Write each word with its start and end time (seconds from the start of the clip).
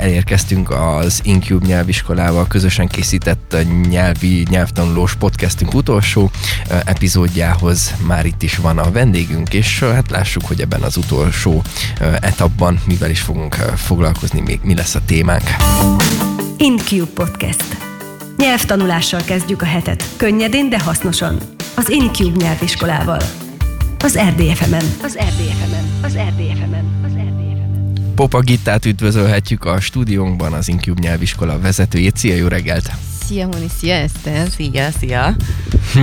elérkeztünk 0.00 0.70
az 0.70 1.20
Incube 1.22 1.66
nyelviskolával 1.66 2.46
közösen 2.46 2.88
készített 2.88 3.56
nyelvi 3.88 4.46
nyelvtanulós 4.50 5.14
podcastünk 5.14 5.74
utolsó 5.74 6.30
epizódjához. 6.84 7.94
Már 8.06 8.26
itt 8.26 8.42
is 8.42 8.56
van 8.56 8.78
a 8.78 8.90
vendégünk, 8.90 9.54
és 9.54 9.80
hát 9.80 10.10
lássuk, 10.10 10.46
hogy 10.46 10.60
ebben 10.60 10.82
az 10.82 10.96
utolsó 10.96 11.62
etapban 12.20 12.80
mivel 12.84 13.10
is 13.10 13.20
fogunk 13.20 13.54
foglalkozni, 13.54 14.40
még 14.40 14.60
mi 14.62 14.74
lesz 14.74 14.94
a 14.94 15.00
témánk. 15.06 15.42
Incube 16.56 17.10
Podcast. 17.14 17.64
Nyelvtanulással 18.36 19.20
kezdjük 19.24 19.62
a 19.62 19.66
hetet. 19.66 20.04
Könnyedén, 20.16 20.68
de 20.68 20.80
hasznosan. 20.80 21.38
Az 21.74 21.90
Incube 21.90 22.44
nyelviskolával. 22.44 23.20
Az 23.98 24.18
RDFM-en. 24.18 24.84
Az 25.02 25.18
RDFM-en. 25.18 25.84
Az 26.02 26.12
RDFM-en. 26.12 26.12
Az 26.12 26.12
RDFM-en. 26.12 27.09
Popa 28.20 28.40
Gittát 28.40 28.84
üdvözölhetjük 28.84 29.64
a 29.64 29.80
stúdiónkban, 29.80 30.52
az 30.52 30.68
Incube 30.68 31.00
nyelviskola 31.00 31.60
vezetőjét. 31.60 32.16
Szia, 32.16 32.34
jó 32.34 32.46
reggelt! 32.46 33.09
Szia, 33.30 33.46
Moni, 33.46 33.66
szia, 33.78 33.94
Eszter! 33.94 34.48
Szia, 34.50 34.90
szia! 34.98 35.36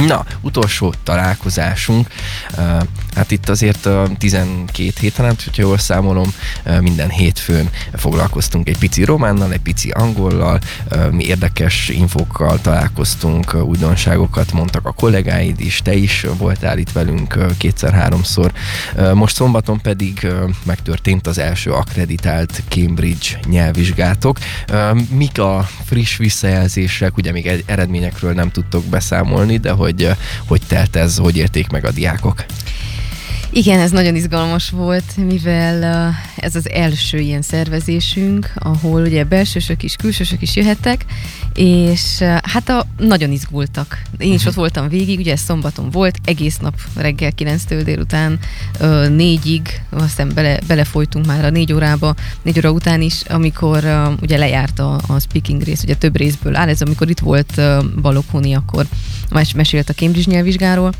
Na, 0.07 0.25
utolsó 0.41 0.93
találkozásunk. 1.03 2.07
Hát 3.15 3.31
itt 3.31 3.49
azért 3.49 3.89
12 4.17 4.91
héten, 4.99 5.25
hát, 5.25 5.43
hogyha 5.43 5.61
jól 5.61 5.77
számolom, 5.77 6.33
minden 6.79 7.09
hétfőn 7.09 7.69
foglalkoztunk 7.93 8.69
egy 8.69 8.77
pici 8.77 9.03
románnal, 9.03 9.51
egy 9.51 9.59
pici 9.59 9.89
angollal, 9.89 10.59
mi 11.11 11.23
érdekes 11.23 11.89
infókkal 11.89 12.61
találkoztunk, 12.61 13.53
újdonságokat 13.53 14.51
mondtak 14.51 14.85
a 14.85 14.91
kollégáid 14.91 15.59
is, 15.59 15.81
te 15.83 15.93
is 15.93 16.25
voltál 16.37 16.77
itt 16.77 16.91
velünk 16.91 17.37
kétszer-háromszor. 17.57 18.51
Most 19.13 19.35
szombaton 19.35 19.81
pedig 19.81 20.27
megtörtént 20.63 21.27
az 21.27 21.37
első 21.37 21.71
akreditált 21.71 22.63
Cambridge 22.67 23.39
nyelvvizsgátok. 23.45 24.37
Mik 25.09 25.39
a 25.39 25.67
friss 25.85 26.17
visszajelzések, 26.17 27.16
ugye 27.17 27.31
még 27.31 27.63
eredményekről 27.65 28.33
nem 28.33 28.51
tudtok 28.51 28.83
beszámolni, 28.83 29.57
de 29.57 29.71
hogy, 29.71 30.09
hogy 30.47 30.61
telt 30.67 30.95
ez, 30.95 31.17
hogy 31.17 31.37
érték 31.37 31.69
meg 31.69 31.85
a 31.85 31.91
diákok? 31.91 32.45
Igen, 33.57 33.79
ez 33.79 33.91
nagyon 33.91 34.15
izgalmas 34.15 34.69
volt, 34.69 35.15
mivel 35.15 36.13
ez 36.35 36.55
az 36.55 36.69
első 36.69 37.17
ilyen 37.19 37.41
szervezésünk, 37.41 38.51
ahol 38.55 39.01
ugye 39.01 39.23
belsősök 39.23 39.83
is, 39.83 39.95
külsősök 39.95 40.41
is 40.41 40.55
jöhettek, 40.55 41.05
és 41.53 42.19
hát 42.41 42.69
a, 42.69 42.85
nagyon 42.97 43.31
izgultak. 43.31 44.01
Én 44.17 44.33
is 44.33 44.35
uh-huh. 44.35 44.49
ott 44.49 44.55
voltam 44.55 44.89
végig, 44.89 45.19
ugye 45.19 45.31
ez 45.31 45.39
szombaton 45.39 45.89
volt, 45.89 46.17
egész 46.25 46.57
nap 46.57 46.73
reggel 46.95 47.31
9-től 47.37 47.81
délután 47.83 48.39
4-ig, 48.79 49.61
aztán 49.89 50.31
bele, 50.33 50.59
belefolytunk 50.67 51.25
már 51.25 51.45
a 51.45 51.49
négy 51.49 51.73
órába, 51.73 52.15
négy 52.41 52.57
óra 52.57 52.71
után 52.71 53.01
is, 53.01 53.21
amikor 53.21 53.83
ugye 54.21 54.37
lejárt 54.37 54.79
a, 54.79 54.99
a 55.07 55.19
speaking 55.19 55.61
rész, 55.61 55.83
ugye 55.83 55.95
több 55.95 56.17
részből 56.17 56.55
áll, 56.55 56.69
ez 56.69 56.81
amikor 56.81 57.09
itt 57.09 57.19
volt 57.19 57.61
Balogh 58.01 58.29
Honi, 58.31 58.53
akkor 58.53 58.85
mesélt 59.55 59.89
a 59.89 59.93
Cambridge 59.93 60.31
nyelvvizsgáról, 60.31 60.93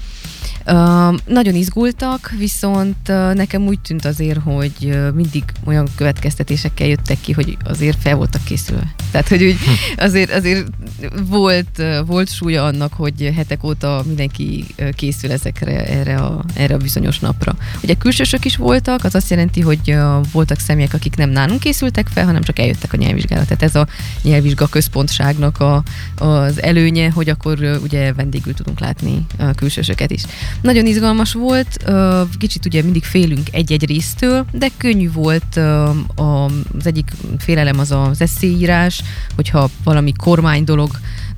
nagyon 1.26 1.56
izgultak, 1.56 2.34
viszont 2.38 3.08
nekem 3.34 3.66
úgy 3.66 3.80
tűnt 3.80 4.06
azért, 4.06 4.40
hogy 4.44 5.00
mindig 5.14 5.44
olyan 5.66 5.88
következtetésekkel 5.96 6.88
jöttek 6.88 7.22
ki, 7.22 7.32
hogy 7.32 7.58
azért 7.64 7.98
fel 8.02 8.16
voltak 8.16 8.44
készülve. 8.44 8.94
Tehát, 9.12 9.28
hogy 9.28 9.44
úgy 9.44 9.58
hm. 9.58 9.72
azért, 9.98 10.32
azért 10.32 10.68
volt, 11.28 11.84
volt 12.06 12.30
súlya 12.30 12.66
annak, 12.66 12.94
hogy 12.94 13.32
hetek 13.36 13.64
óta 13.64 14.04
mindenki 14.06 14.66
készül 14.96 15.32
ezekre, 15.32 15.86
erre 15.86 16.16
a, 16.16 16.44
erre 16.54 16.74
a 16.74 16.78
bizonyos 16.78 17.20
napra. 17.20 17.56
Ugye 17.84 17.94
külsősök 17.94 18.46
is 18.46 18.56
voltak, 18.56 19.04
az 19.04 19.16
azt 19.16 19.30
jelenti, 19.30 19.62
hogy 19.62 19.98
voltak 20.32 20.60
személyek, 20.60 20.94
akik 20.94 21.16
nem 21.16 21.30
nálunk 21.30 21.60
készültek 21.60 22.08
fel, 22.08 22.26
hanem 22.26 22.42
csak 22.42 22.60
eljöttek 22.60 22.94
a 22.94 22.98
nyelvvizsgára. 22.98 23.44
Tehát 23.44 23.64
ez 23.64 23.76
a 23.76 23.88
nyelvvizsga 24.22 24.68
központságnak 24.68 25.60
a, 25.60 25.84
az 26.18 26.62
előnye, 26.62 27.10
hogy 27.10 27.30
akkor 27.30 27.80
ugye 27.84 28.14
vendégül 28.14 28.54
tudunk 28.54 28.80
látni 28.80 29.26
uh, 29.40 29.56
külsősöket 29.56 30.12
is. 30.12 30.22
Nagyon 30.62 30.86
izgalmas 30.86 31.34
volt, 31.34 31.84
kicsit 32.38 32.66
ugye 32.66 32.84
mindig 32.84 33.04
félünk 33.04 33.48
egy-egy 33.52 33.86
résztől, 33.86 34.46
de 34.52 34.68
könnyű 34.78 35.12
volt 35.12 35.60
az 36.16 36.86
egyik 36.86 37.12
félelem 37.38 37.80
az 37.80 37.92
az 37.92 38.22
eszéírás, 38.22 39.02
hogyha 39.36 39.70
valami 39.84 40.14
kormány 40.18 40.64
dolog 40.64 40.90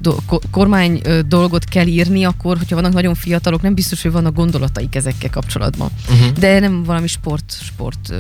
do, 0.02 0.16
kormány 0.52 1.02
dolgot 1.28 1.64
kell 1.64 1.88
írni, 1.88 2.24
akkor, 2.24 2.58
hogyha 2.58 2.76
vannak 2.76 2.94
nagyon 2.94 3.16
fiatalok, 3.16 3.62
nem 3.62 3.74
biztos, 3.74 4.02
hogy 4.02 4.12
vannak 4.12 4.36
gondolataik 4.36 4.96
ezekkel 4.96 5.30
kapcsolatban. 5.30 5.90
Uh-huh. 6.10 6.32
De 6.32 6.60
nem 6.60 6.84
valami 6.84 7.08
sport, 7.08 7.58
sport 7.62 8.14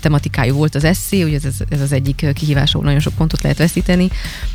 tematikájú 0.00 0.54
volt 0.54 0.74
az 0.74 0.84
eszé, 0.84 1.22
ugye 1.22 1.38
ez, 1.44 1.54
ez 1.68 1.80
az 1.80 1.92
egyik 1.92 2.26
kihívás, 2.34 2.72
ahol 2.72 2.84
nagyon 2.84 3.00
sok 3.00 3.14
pontot 3.14 3.42
lehet 3.42 3.58
veszíteni. 3.58 4.08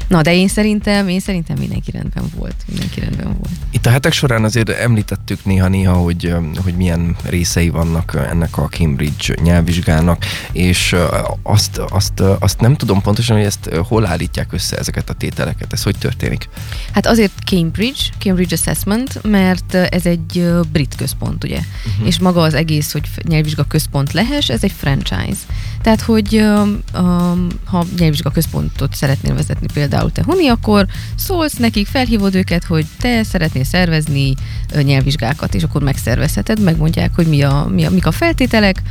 Na, 0.07 0.21
de 0.21 0.35
én 0.35 0.47
szerintem, 0.47 1.07
én 1.07 1.19
szerintem 1.19 1.57
mindenki 1.59 1.91
rendben 1.91 2.23
volt. 2.35 2.55
Mindenki 2.67 2.99
rendben 2.99 3.25
volt. 3.25 3.49
Itt 3.71 3.85
a 3.85 3.89
hetek 3.89 4.13
során 4.13 4.43
azért 4.43 4.69
említettük 4.69 5.45
néha-néha, 5.45 5.93
hogy, 5.93 6.35
hogy 6.63 6.75
milyen 6.75 7.15
részei 7.23 7.69
vannak 7.69 8.17
ennek 8.29 8.57
a 8.57 8.67
Cambridge 8.67 9.35
nyelvvizsgának, 9.41 10.25
és 10.51 10.95
azt, 11.43 11.77
azt, 11.77 12.19
azt 12.39 12.59
nem 12.59 12.75
tudom 12.75 13.01
pontosan, 13.01 13.35
hogy 13.35 13.45
ezt 13.45 13.69
hol 13.87 14.05
állítják 14.05 14.53
össze 14.53 14.77
ezeket 14.77 15.09
a 15.09 15.13
tételeket, 15.13 15.73
ez 15.73 15.83
hogy 15.83 15.97
történik? 15.97 16.34
Történik? 16.37 16.49
Hát 16.91 17.05
azért 17.05 17.31
Cambridge, 17.45 18.01
Cambridge 18.19 18.55
Assessment, 18.55 19.19
mert 19.23 19.73
ez 19.73 20.05
egy 20.05 20.51
brit 20.71 20.95
központ, 20.95 21.43
ugye? 21.43 21.57
Uh-huh. 21.57 22.07
És 22.07 22.19
maga 22.19 22.41
az 22.41 22.53
egész, 22.53 22.91
hogy 22.91 23.09
nyelvvizsga 23.27 23.63
központ 23.63 24.11
lehes, 24.11 24.49
ez 24.49 24.63
egy 24.63 24.71
franchise. 24.77 25.39
Tehát, 25.81 26.01
hogy 26.01 26.35
um, 26.35 27.47
ha 27.65 27.85
nyelvvizsga 27.97 28.29
központot 28.29 28.95
szeretnél 28.95 29.33
vezetni 29.33 29.67
például 29.73 30.11
te 30.11 30.23
Huni, 30.23 30.47
akkor 30.47 30.85
szólsz 31.15 31.55
nekik, 31.55 31.87
felhívod 31.87 32.35
őket, 32.35 32.63
hogy 32.63 32.85
te 32.99 33.23
szeretnél 33.23 33.63
szervezni 33.63 34.33
nyelvvizsgákat, 34.81 35.53
és 35.53 35.63
akkor 35.63 35.83
megszervezheted, 35.83 36.59
megmondják, 36.59 37.15
hogy 37.15 37.27
mi 37.27 37.41
a, 37.41 37.67
mi 37.69 37.85
a, 37.85 37.89
mik 37.89 38.05
a 38.05 38.11
feltételek, 38.11 38.81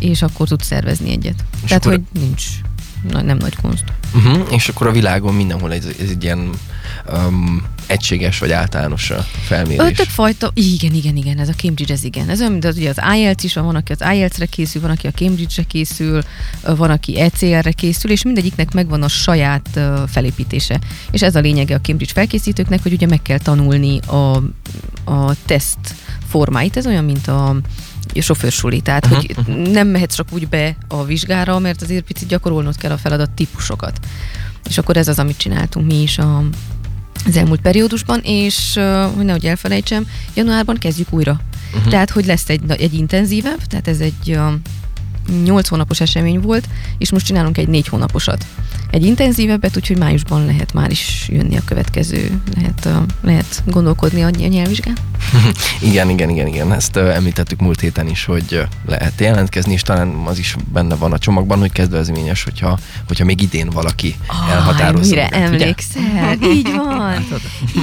és 0.00 0.22
akkor 0.22 0.48
tudsz 0.48 0.66
szervezni 0.66 1.10
egyet. 1.10 1.44
És 1.62 1.68
Tehát, 1.68 1.86
akkor... 1.86 2.00
hogy 2.12 2.20
nincs 2.20 2.42
nem 3.10 3.36
nagy 3.36 3.56
kunst. 3.56 3.84
Uh-huh. 4.14 4.46
És 4.50 4.68
akkor 4.68 4.86
a 4.86 4.90
világon 4.92 5.34
mindenhol 5.34 5.72
ez, 5.72 5.84
ez 5.84 6.08
egy 6.08 6.24
ilyen 6.24 6.50
um, 7.12 7.62
egységes 7.86 8.38
vagy 8.38 8.52
általános 8.52 9.10
a 9.10 9.26
felmérés. 9.44 9.96
Több 9.96 10.06
fajta, 10.06 10.50
igen, 10.54 10.94
igen, 10.94 11.16
igen, 11.16 11.38
ez 11.38 11.48
a 11.48 11.52
Cambridge, 11.52 11.92
ez 11.92 12.04
igen. 12.04 12.28
Ez 12.28 12.40
olyan, 12.40 12.52
mint 12.52 12.64
az, 12.64 12.76
ugye 12.76 12.88
az 12.88 13.00
IELTS 13.16 13.44
is 13.44 13.54
van, 13.54 13.64
van, 13.64 13.74
aki 13.74 13.92
az 13.92 14.14
IELTS-re 14.14 14.46
készül, 14.46 14.80
van, 14.80 14.90
aki 14.90 15.06
a 15.06 15.10
Cambridge-re 15.10 15.62
készül, 15.62 16.22
van, 16.76 16.90
aki 16.90 17.20
ECR-re 17.20 17.72
készül, 17.72 18.10
és 18.10 18.22
mindegyiknek 18.22 18.72
megvan 18.72 19.02
a 19.02 19.08
saját 19.08 19.68
uh, 19.76 20.08
felépítése. 20.08 20.80
És 21.10 21.22
ez 21.22 21.34
a 21.34 21.40
lényege 21.40 21.74
a 21.74 21.80
Cambridge 21.80 22.12
felkészítőknek, 22.12 22.82
hogy 22.82 22.92
ugye 22.92 23.06
meg 23.06 23.22
kell 23.22 23.38
tanulni 23.38 23.98
a, 23.98 24.36
a 25.04 25.34
teszt 25.46 25.94
formáit. 26.28 26.76
Ez 26.76 26.86
olyan, 26.86 27.04
mint 27.04 27.28
a 27.28 27.56
sofőrsuli, 28.20 28.80
tehát 28.80 29.06
uh-huh. 29.06 29.20
hogy 29.20 29.36
mhm. 29.46 29.70
nem 29.70 29.88
mehetsz 29.88 30.14
csak 30.14 30.26
úgy 30.32 30.48
be 30.48 30.76
a 30.88 31.04
vizsgára, 31.04 31.58
mert 31.58 31.82
azért 31.82 32.04
picit 32.04 32.28
gyakorolnod 32.28 32.76
kell 32.76 32.90
a 32.90 32.96
feladat 32.96 33.30
típusokat. 33.30 33.98
És 34.68 34.78
akkor 34.78 34.96
ez 34.96 35.08
az, 35.08 35.18
amit 35.18 35.36
csináltunk 35.36 35.86
mi 35.86 36.02
is 36.02 36.18
a, 36.18 36.44
az 37.26 37.36
elmúlt 37.36 37.60
periódusban, 37.60 38.20
és 38.22 38.72
hogy 39.14 39.24
nehogy 39.24 39.46
elfelejtsem, 39.46 40.06
januárban 40.34 40.76
kezdjük 40.76 41.12
újra. 41.12 41.40
Uh-huh. 41.74 41.90
Tehát, 41.90 42.10
hogy 42.10 42.26
lesz 42.26 42.48
egy, 42.48 42.60
egy 42.68 42.94
intenzívebb, 42.94 43.62
tehát 43.64 43.88
ez 43.88 44.00
egy 44.00 44.38
8 45.44 45.68
hónapos 45.68 46.00
esemény 46.00 46.40
volt, 46.40 46.68
és 46.98 47.10
most 47.10 47.26
csinálunk 47.26 47.58
egy 47.58 47.68
4 47.68 47.88
hónaposat. 47.88 48.46
Egy 48.90 49.04
intenzívebbet, 49.04 49.76
úgyhogy 49.76 49.98
májusban 49.98 50.44
lehet 50.46 50.72
már 50.72 50.90
is 50.90 51.26
jönni 51.28 51.56
a 51.56 51.62
következő, 51.64 52.40
lehet, 52.54 52.88
lehet 53.22 53.62
gondolkodni 53.66 54.22
a 54.22 54.28
nyelvvizsgán. 54.28 54.96
igen, 55.90 56.10
igen, 56.10 56.30
igen, 56.30 56.46
igen. 56.46 56.72
Ezt 56.72 56.96
említettük 56.96 57.60
múlt 57.60 57.80
héten 57.80 58.08
is, 58.08 58.24
hogy 58.24 58.66
lehet 58.86 59.20
jelentkezni, 59.20 59.72
és 59.72 59.82
talán 59.82 60.08
az 60.24 60.38
is 60.38 60.56
benne 60.72 60.94
van 60.94 61.12
a 61.12 61.18
csomagban, 61.18 61.58
hogy 61.58 61.72
kedvezményes, 61.72 62.44
hogyha, 62.44 62.78
hogyha 63.06 63.24
még 63.24 63.40
idén 63.40 63.70
valaki 63.70 64.14
oh, 64.28 64.50
elhatározza. 64.50 65.14
Mire 65.14 65.28
emlékszel? 65.28 66.38
Így 66.54 66.72
van. 66.76 67.24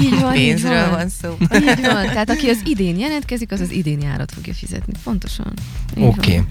így 0.03 0.19
van. 0.19 0.31
Pénzről 0.31 0.71
így 0.71 0.79
van. 0.79 0.89
van 0.89 1.09
szó. 1.21 1.37
Így 1.55 1.81
van. 1.81 2.05
Tehát 2.05 2.29
aki 2.29 2.47
az 2.49 2.59
idén 2.65 2.99
jelentkezik, 2.99 3.51
az 3.51 3.59
az 3.59 3.71
idén 3.71 4.01
járat 4.01 4.31
fogja 4.31 4.53
fizetni. 4.53 4.93
Pontosan. 5.03 5.53
Oké. 5.97 6.43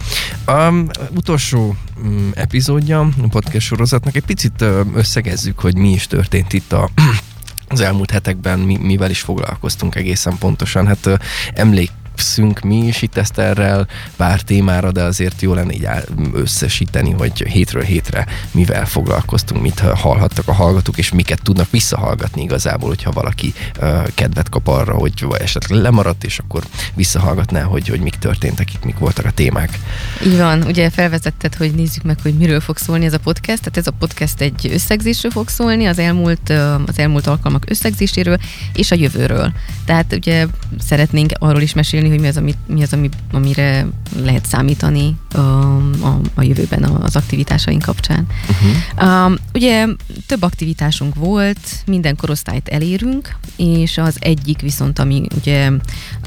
Okay. 0.47 0.69
Um, 0.69 0.80
utolsó 1.17 1.77
um, 2.03 2.31
epizódja 2.35 3.01
a 3.01 3.29
podcast 3.31 3.67
sorozatnak 3.67 4.17
egy 4.17 4.25
picit 4.25 4.65
összegezzük, 4.95 5.59
hogy 5.59 5.77
mi 5.77 5.91
is 5.91 6.07
történt 6.07 6.53
itt 6.53 6.73
a 6.73 6.89
az 7.69 7.81
elmúlt 7.81 8.11
hetekben 8.11 8.59
mi, 8.59 8.77
mivel 8.77 9.11
is 9.11 9.21
foglalkoztunk 9.21 9.95
egészen 9.95 10.39
pontosan. 10.39 10.87
Hát 10.87 11.21
emlék 11.55 11.91
igyekszünk 12.21 12.61
mi 12.61 12.77
is 12.77 13.03
itt 13.03 13.17
Eszterrel 13.17 13.87
pár 14.17 14.41
témára, 14.41 14.93
de 14.93 15.03
azért 15.03 15.43
jó 15.43 15.55
lenne 15.55 15.73
így 15.73 15.87
összesíteni, 16.33 17.11
hogy 17.11 17.43
hétről 17.49 17.83
hétre 17.83 18.27
mivel 18.51 18.87
foglalkoztunk, 18.87 19.63
mit 19.63 19.79
hallhattak 19.79 20.49
a 20.49 20.53
hallgatók, 20.53 20.99
és 20.99 21.13
miket 21.13 21.43
tudnak 21.43 21.71
visszahallgatni 21.71 22.43
igazából, 22.43 22.89
hogyha 22.89 23.11
valaki 23.11 23.55
uh, 23.81 24.07
kedvet 24.15 24.49
kap 24.49 24.69
arra, 24.69 24.95
hogy 24.95 25.27
esetleg 25.39 25.81
lemaradt, 25.81 26.25
és 26.25 26.39
akkor 26.39 26.63
visszahallgatná, 26.95 27.63
hogy, 27.63 27.89
hogy 27.89 28.01
mik 28.01 28.15
történtek 28.15 28.75
itt, 28.75 28.85
mik 28.85 28.99
voltak 28.99 29.25
a 29.25 29.31
témák. 29.31 29.79
Így 30.27 30.37
van, 30.37 30.63
ugye 30.63 30.91
felvezetted, 30.91 31.55
hogy 31.55 31.75
nézzük 31.75 32.03
meg, 32.03 32.19
hogy 32.23 32.35
miről 32.35 32.61
fog 32.61 32.77
szólni 32.77 33.05
ez 33.05 33.15
a 33.15 33.19
podcast. 33.19 33.59
Tehát 33.59 33.77
ez 33.77 33.87
a 33.87 33.97
podcast 33.99 34.41
egy 34.41 34.71
összegzésről 34.73 35.33
fog 35.33 35.49
szólni, 35.49 35.87
az 35.87 35.99
elmúlt, 35.99 36.51
az 36.87 36.99
elmúlt 36.99 37.27
alkalmak 37.27 37.65
összegzéséről 37.69 38.39
és 38.75 38.91
a 38.91 38.95
jövőről. 38.95 39.53
Tehát 39.85 40.13
ugye 40.13 40.47
szeretnénk 40.79 41.33
arról 41.39 41.61
is 41.61 41.75
mesélni, 41.75 42.10
hogy 42.11 42.21
mi 42.21 42.29
az, 42.29 42.37
ami, 42.37 42.55
mi 42.67 42.83
az 42.83 42.93
ami, 42.93 43.09
amire 43.33 43.87
lehet 44.17 44.47
számítani 44.47 45.17
a, 45.33 45.39
a, 45.39 46.21
a 46.35 46.43
jövőben 46.43 46.83
az 46.83 47.17
aktivitásaink 47.17 47.83
kapcsán. 47.83 48.27
Uh-huh. 48.49 49.27
Um, 49.27 49.37
ugye 49.55 49.87
több 50.27 50.43
aktivitásunk 50.43 51.15
volt, 51.15 51.83
minden 51.87 52.17
korosztályt 52.17 52.69
elérünk, 52.69 53.37
és 53.57 53.99
az 53.99 54.17
egyik 54.19 54.61
viszont, 54.61 54.99
ami 54.99 55.27
ugye 55.37 55.71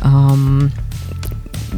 um, 0.04 0.72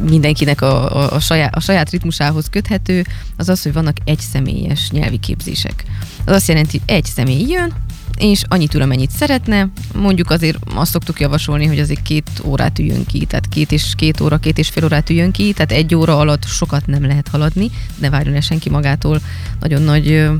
mindenkinek 0.08 0.60
a, 0.60 0.96
a, 0.96 1.12
a, 1.12 1.20
saját, 1.20 1.54
a 1.54 1.60
saját 1.60 1.90
ritmusához 1.90 2.48
köthető, 2.50 3.04
az 3.36 3.48
az, 3.48 3.62
hogy 3.62 3.72
vannak 3.72 3.96
egyszemélyes 4.04 4.90
nyelvi 4.90 5.18
képzések. 5.18 5.84
Az 6.24 6.32
azt 6.32 6.48
jelenti, 6.48 6.78
hogy 6.78 6.96
egy 6.96 7.04
személy 7.04 7.44
jön, 7.48 7.72
és 8.18 8.42
annyit 8.48 8.74
ül, 8.74 8.82
amennyit 8.82 9.10
szeretne. 9.10 9.68
Mondjuk 9.94 10.30
azért 10.30 10.58
azt 10.74 10.90
szoktuk 10.90 11.20
javasolni, 11.20 11.66
hogy 11.66 11.78
azért 11.78 12.02
két 12.02 12.30
órát 12.44 12.78
üljön 12.78 13.06
ki, 13.06 13.24
tehát 13.24 13.48
két 13.48 13.72
és 13.72 13.92
két 13.96 14.20
óra, 14.20 14.38
két 14.38 14.58
és 14.58 14.68
fél 14.68 14.84
órát 14.84 15.10
üljön 15.10 15.30
ki, 15.30 15.52
tehát 15.52 15.72
egy 15.72 15.94
óra 15.94 16.18
alatt 16.18 16.44
sokat 16.44 16.86
nem 16.86 17.06
lehet 17.06 17.28
haladni, 17.28 17.70
ne 17.98 18.10
várjon 18.10 18.34
el 18.34 18.40
senki 18.40 18.70
magától 18.70 19.20
nagyon 19.60 19.82
nagy 19.82 20.30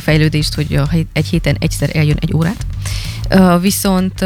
fejlődést, 0.00 0.54
hogy 0.54 0.80
egy 1.12 1.26
héten 1.26 1.56
egyszer 1.58 1.96
eljön 1.96 2.16
egy 2.20 2.34
órát. 2.34 2.66
Viszont 3.60 4.24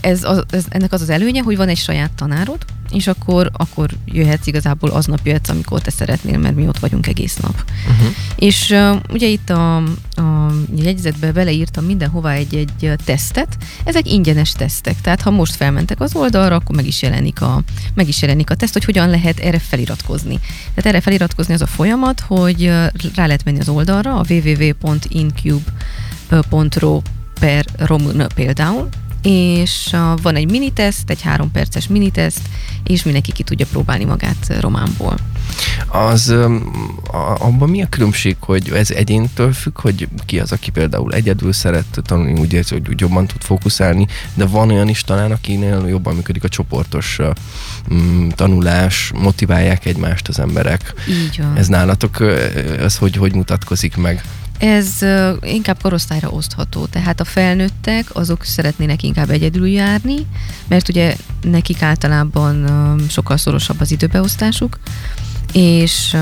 ez, 0.00 0.26
ez, 0.50 0.64
ennek 0.68 0.92
az 0.92 1.00
az 1.00 1.10
előnye, 1.10 1.42
hogy 1.42 1.56
van 1.56 1.68
egy 1.68 1.78
saját 1.78 2.12
tanárod, 2.12 2.64
és 2.92 3.06
akkor, 3.06 3.50
akkor 3.52 3.90
jöhetsz 4.04 4.46
igazából 4.46 4.90
aznap 4.90 5.20
jöhetsz, 5.22 5.48
amikor 5.48 5.80
te 5.80 5.90
szeretnél, 5.90 6.38
mert 6.38 6.54
mi 6.54 6.68
ott 6.68 6.78
vagyunk 6.78 7.06
egész 7.06 7.36
nap. 7.36 7.64
Uh-huh. 7.88 8.14
És 8.36 8.70
uh, 8.70 8.96
ugye 9.10 9.26
itt 9.26 9.50
a, 9.50 9.76
a 9.76 10.52
jegyzetbe 10.76 11.32
beleírtam 11.32 11.84
mindenhova 11.84 12.32
egy-egy 12.32 12.92
tesztet. 13.04 13.56
Ezek 13.84 14.12
ingyenes 14.12 14.52
tesztek, 14.52 15.00
tehát 15.00 15.20
ha 15.20 15.30
most 15.30 15.54
felmentek 15.54 16.00
az 16.00 16.14
oldalra, 16.14 16.54
akkor 16.54 16.76
meg 16.76 16.86
is 16.86 17.02
jelenik 17.02 17.40
a, 17.40 17.62
meg 17.94 18.08
is 18.08 18.22
jelenik 18.22 18.50
a 18.50 18.54
teszt, 18.54 18.72
hogy 18.72 18.84
hogyan 18.84 19.08
lehet 19.08 19.38
erre 19.38 19.58
feliratkozni. 19.58 20.38
Tehát 20.74 20.86
erre 20.86 21.00
feliratkozni 21.00 21.54
az 21.54 21.62
a 21.62 21.66
folyamat, 21.66 22.20
hogy 22.20 22.64
rá 23.14 23.26
lehet 23.26 23.44
menni 23.44 23.60
az 23.60 23.68
oldalra, 23.68 24.14
a 24.14 24.24
www.incube.ro 24.28 25.62
per 27.40 27.64
romun 27.76 28.26
például, 28.34 28.88
és 29.22 29.96
van 30.22 30.36
egy 30.36 30.50
miniteszt, 30.50 31.10
egy 31.10 31.22
három 31.22 31.50
perces 31.50 31.86
miniteszt, 31.86 32.48
és 32.84 33.02
mindenki 33.02 33.32
ki 33.32 33.42
tudja 33.42 33.66
próbálni 33.70 34.04
magát 34.04 34.60
románból. 34.60 35.16
Az 35.86 36.34
abban 37.38 37.68
mi 37.68 37.82
a 37.82 37.88
különbség, 37.88 38.36
hogy 38.40 38.70
ez 38.70 38.90
egyéntől 38.90 39.52
függ, 39.52 39.80
hogy 39.80 40.08
ki 40.26 40.38
az, 40.38 40.52
aki 40.52 40.70
például 40.70 41.12
egyedül 41.12 41.52
szeret 41.52 42.00
tanulni, 42.02 42.40
úgy 42.40 42.52
érzi, 42.52 42.74
hogy 42.74 42.88
úgy 42.88 43.00
jobban 43.00 43.26
tud 43.26 43.42
fókuszálni, 43.42 44.06
de 44.34 44.46
van 44.46 44.70
olyan 44.70 44.88
is 44.88 45.00
talán, 45.00 45.32
akinél 45.32 45.84
jobban 45.88 46.14
működik 46.14 46.44
a 46.44 46.48
csoportos 46.48 47.18
mm, 47.94 48.28
tanulás, 48.28 49.12
motiválják 49.14 49.86
egymást 49.86 50.28
az 50.28 50.38
emberek. 50.38 50.94
Így 51.08 51.38
van. 51.38 51.56
Ez 51.56 51.66
nálatok, 51.66 52.20
ez 52.78 52.96
hogy, 52.96 53.16
hogy 53.16 53.34
mutatkozik 53.34 53.96
meg? 53.96 54.24
Ez 54.58 54.88
inkább 55.42 55.82
korosztályra 55.82 56.28
osztható, 56.28 56.86
tehát 56.86 57.20
a 57.20 57.24
felnőttek 57.24 58.06
azok 58.12 58.44
szeretnének 58.44 59.02
inkább 59.02 59.30
egyedül 59.30 59.68
járni, 59.68 60.26
mert 60.68 60.88
ugye 60.88 61.16
nekik 61.42 61.82
általában 61.82 62.66
sokkal 63.08 63.36
szorosabb 63.36 63.80
az 63.80 63.90
időbeosztásuk, 63.90 64.78
és 65.52 66.16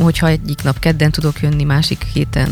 hogyha 0.00 0.28
egyik 0.28 0.62
nap 0.62 0.78
kedden 0.78 1.10
tudok 1.10 1.40
jönni, 1.40 1.64
másik 1.64 2.06
héten, 2.12 2.50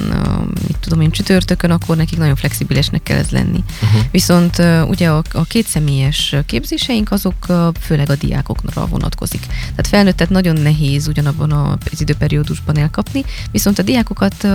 mit 0.66 0.76
tudom 0.80 1.00
én, 1.00 1.10
csütörtökön, 1.10 1.70
akkor 1.70 1.96
nekik 1.96 2.18
nagyon 2.18 2.36
flexibilisnek 2.36 3.02
kell 3.02 3.18
ez 3.18 3.30
lenni. 3.30 3.64
Uh-huh. 3.82 4.00
Viszont 4.10 4.62
ugye 4.88 5.10
a, 5.10 5.22
a 5.32 5.44
kétszemélyes 5.44 6.34
képzéseink 6.46 7.10
azok 7.10 7.46
főleg 7.80 8.10
a 8.10 8.14
diákokra 8.14 8.86
vonatkozik. 8.86 9.40
Tehát 9.46 9.86
felnőttet 9.86 10.30
nagyon 10.30 10.60
nehéz 10.60 11.08
ugyanabban 11.08 11.78
az 11.92 12.00
időperiódusban 12.00 12.78
elkapni, 12.78 13.24
viszont 13.50 13.78
a 13.78 13.82
diákokat 13.82 14.46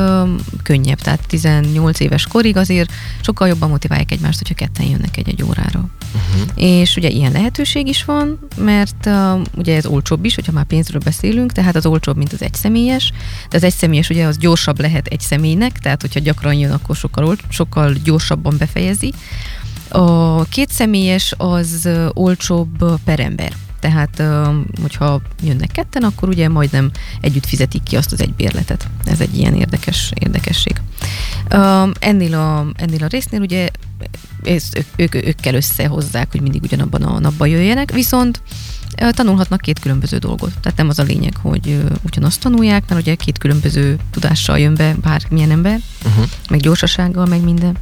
könnyebb, 0.63 1.01
tehát 1.01 1.27
18 1.27 1.99
éves 1.99 2.27
korig 2.27 2.57
azért 2.57 2.91
sokkal 3.21 3.47
jobban 3.47 3.69
motiválják 3.69 4.11
egymást, 4.11 4.37
hogyha 4.37 4.53
ketten 4.55 4.85
jönnek 4.85 5.17
egy-egy 5.17 5.43
órára. 5.43 5.79
Uh-huh. 5.79 6.51
És 6.55 6.95
ugye 6.95 7.09
ilyen 7.09 7.31
lehetőség 7.31 7.87
is 7.87 8.05
van, 8.05 8.39
mert 8.57 9.09
ugye 9.55 9.75
ez 9.75 9.85
olcsóbb 9.85 10.25
is, 10.25 10.35
hogyha 10.35 10.51
már 10.51 10.65
pénzről 10.65 11.01
beszélünk, 11.03 11.50
tehát 11.51 11.75
az 11.75 11.85
olcsóbb, 11.85 12.17
mint 12.17 12.33
az 12.33 12.41
egyszemélyes. 12.41 13.11
De 13.49 13.57
az 13.57 13.63
egyszemélyes 13.63 14.09
ugye 14.09 14.25
az 14.25 14.37
gyorsabb 14.37 14.79
lehet 14.79 15.07
egy 15.07 15.19
személynek, 15.19 15.79
tehát 15.79 16.01
hogyha 16.01 16.19
gyakran 16.19 16.53
jön, 16.53 16.71
akkor 16.71 16.95
sokkal, 16.95 17.35
sokkal 17.49 17.93
gyorsabban 18.03 18.55
befejezi. 18.57 19.13
A 19.89 20.43
két 20.43 20.69
személyes 20.69 21.33
az 21.37 21.89
olcsóbb 22.13 22.99
per 23.03 23.19
ember. 23.19 23.53
Tehát, 23.79 24.23
hogyha 24.81 25.21
jönnek 25.43 25.71
ketten, 25.71 26.03
akkor 26.03 26.29
ugye 26.29 26.49
majdnem 26.49 26.91
együtt 27.21 27.45
fizetik 27.45 27.83
ki 27.83 27.95
azt 27.95 28.11
az 28.11 28.21
egy 28.21 28.33
bérletet. 28.33 28.87
Ez 29.05 29.19
egy 29.19 29.37
ilyen 29.37 29.55
érdekes 29.55 30.11
érdekesség. 30.19 30.81
Ennél 31.99 32.33
a, 32.33 32.65
ennél 32.75 33.03
a 33.03 33.07
résznél 33.07 33.41
ugye 33.41 33.69
ők, 34.43 34.85
ők, 34.95 35.15
ők 35.15 35.35
kell 35.35 35.53
összehozzák, 35.53 36.31
hogy 36.31 36.41
mindig 36.41 36.63
ugyanabban 36.63 37.03
a 37.03 37.19
napban 37.19 37.47
jöjjenek, 37.47 37.91
viszont 37.91 38.41
tanulhatnak 39.09 39.61
két 39.61 39.79
különböző 39.79 40.17
dolgot. 40.17 40.51
Tehát 40.61 40.77
nem 40.77 40.89
az 40.89 40.99
a 40.99 41.03
lényeg, 41.03 41.35
hogy 41.41 41.83
ugyanazt 42.05 42.41
tanulják, 42.41 42.83
mert 42.89 43.01
ugye 43.01 43.15
két 43.15 43.37
különböző 43.37 43.97
tudással 44.11 44.59
jön 44.59 44.73
be 44.73 44.95
bármilyen 45.01 45.51
ember, 45.51 45.79
uh-huh. 46.05 46.25
meg 46.49 46.59
gyorsasággal, 46.59 47.25
meg 47.25 47.43
minden. 47.43 47.77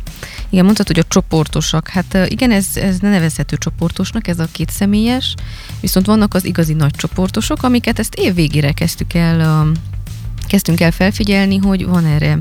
Igen, 0.49 0.65
mondtad, 0.65 0.87
hogy 0.87 0.99
a 0.99 1.03
csoportosak. 1.07 1.87
Hát 1.87 2.17
igen, 2.27 2.51
ez, 2.51 2.67
ez 2.73 2.99
nevezhető 2.99 3.57
csoportosnak, 3.57 4.27
ez 4.27 4.39
a 4.39 4.47
két 4.51 4.69
személyes, 4.69 5.35
viszont 5.81 6.05
vannak 6.05 6.33
az 6.33 6.45
igazi 6.45 6.73
nagy 6.73 6.91
csoportosok, 6.91 7.63
amiket 7.63 7.99
ezt 7.99 8.15
év 8.15 8.33
végére 8.33 8.71
kezdtük 8.71 9.13
el 9.13 9.67
kezdtünk 10.47 10.81
el 10.81 10.91
felfigyelni, 10.91 11.57
hogy 11.57 11.85
van 11.85 12.05
erre, 12.05 12.39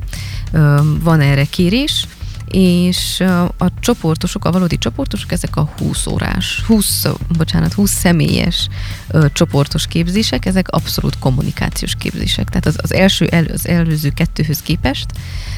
van 1.02 1.20
erre 1.20 1.44
kérés, 1.44 2.06
és 2.50 3.20
a 3.56 3.80
csoportosok, 3.80 4.44
a 4.44 4.50
valódi 4.50 4.78
csoportosok, 4.78 5.32
ezek 5.32 5.56
a 5.56 5.70
20 5.78 6.06
órás, 6.06 6.62
20, 6.66 7.04
bocsánat, 7.36 7.72
20 7.72 7.90
személyes 7.90 8.68
ö, 9.08 9.26
csoportos 9.32 9.86
képzések, 9.86 10.46
ezek 10.46 10.68
abszolút 10.68 11.18
kommunikációs 11.18 11.94
képzések. 11.94 12.48
Tehát 12.48 12.66
az, 12.66 12.78
az 12.82 12.94
első, 12.94 13.26
el, 13.26 13.44
az 13.44 13.66
előző 13.66 14.10
kettőhöz 14.10 14.62
képest 14.62 15.06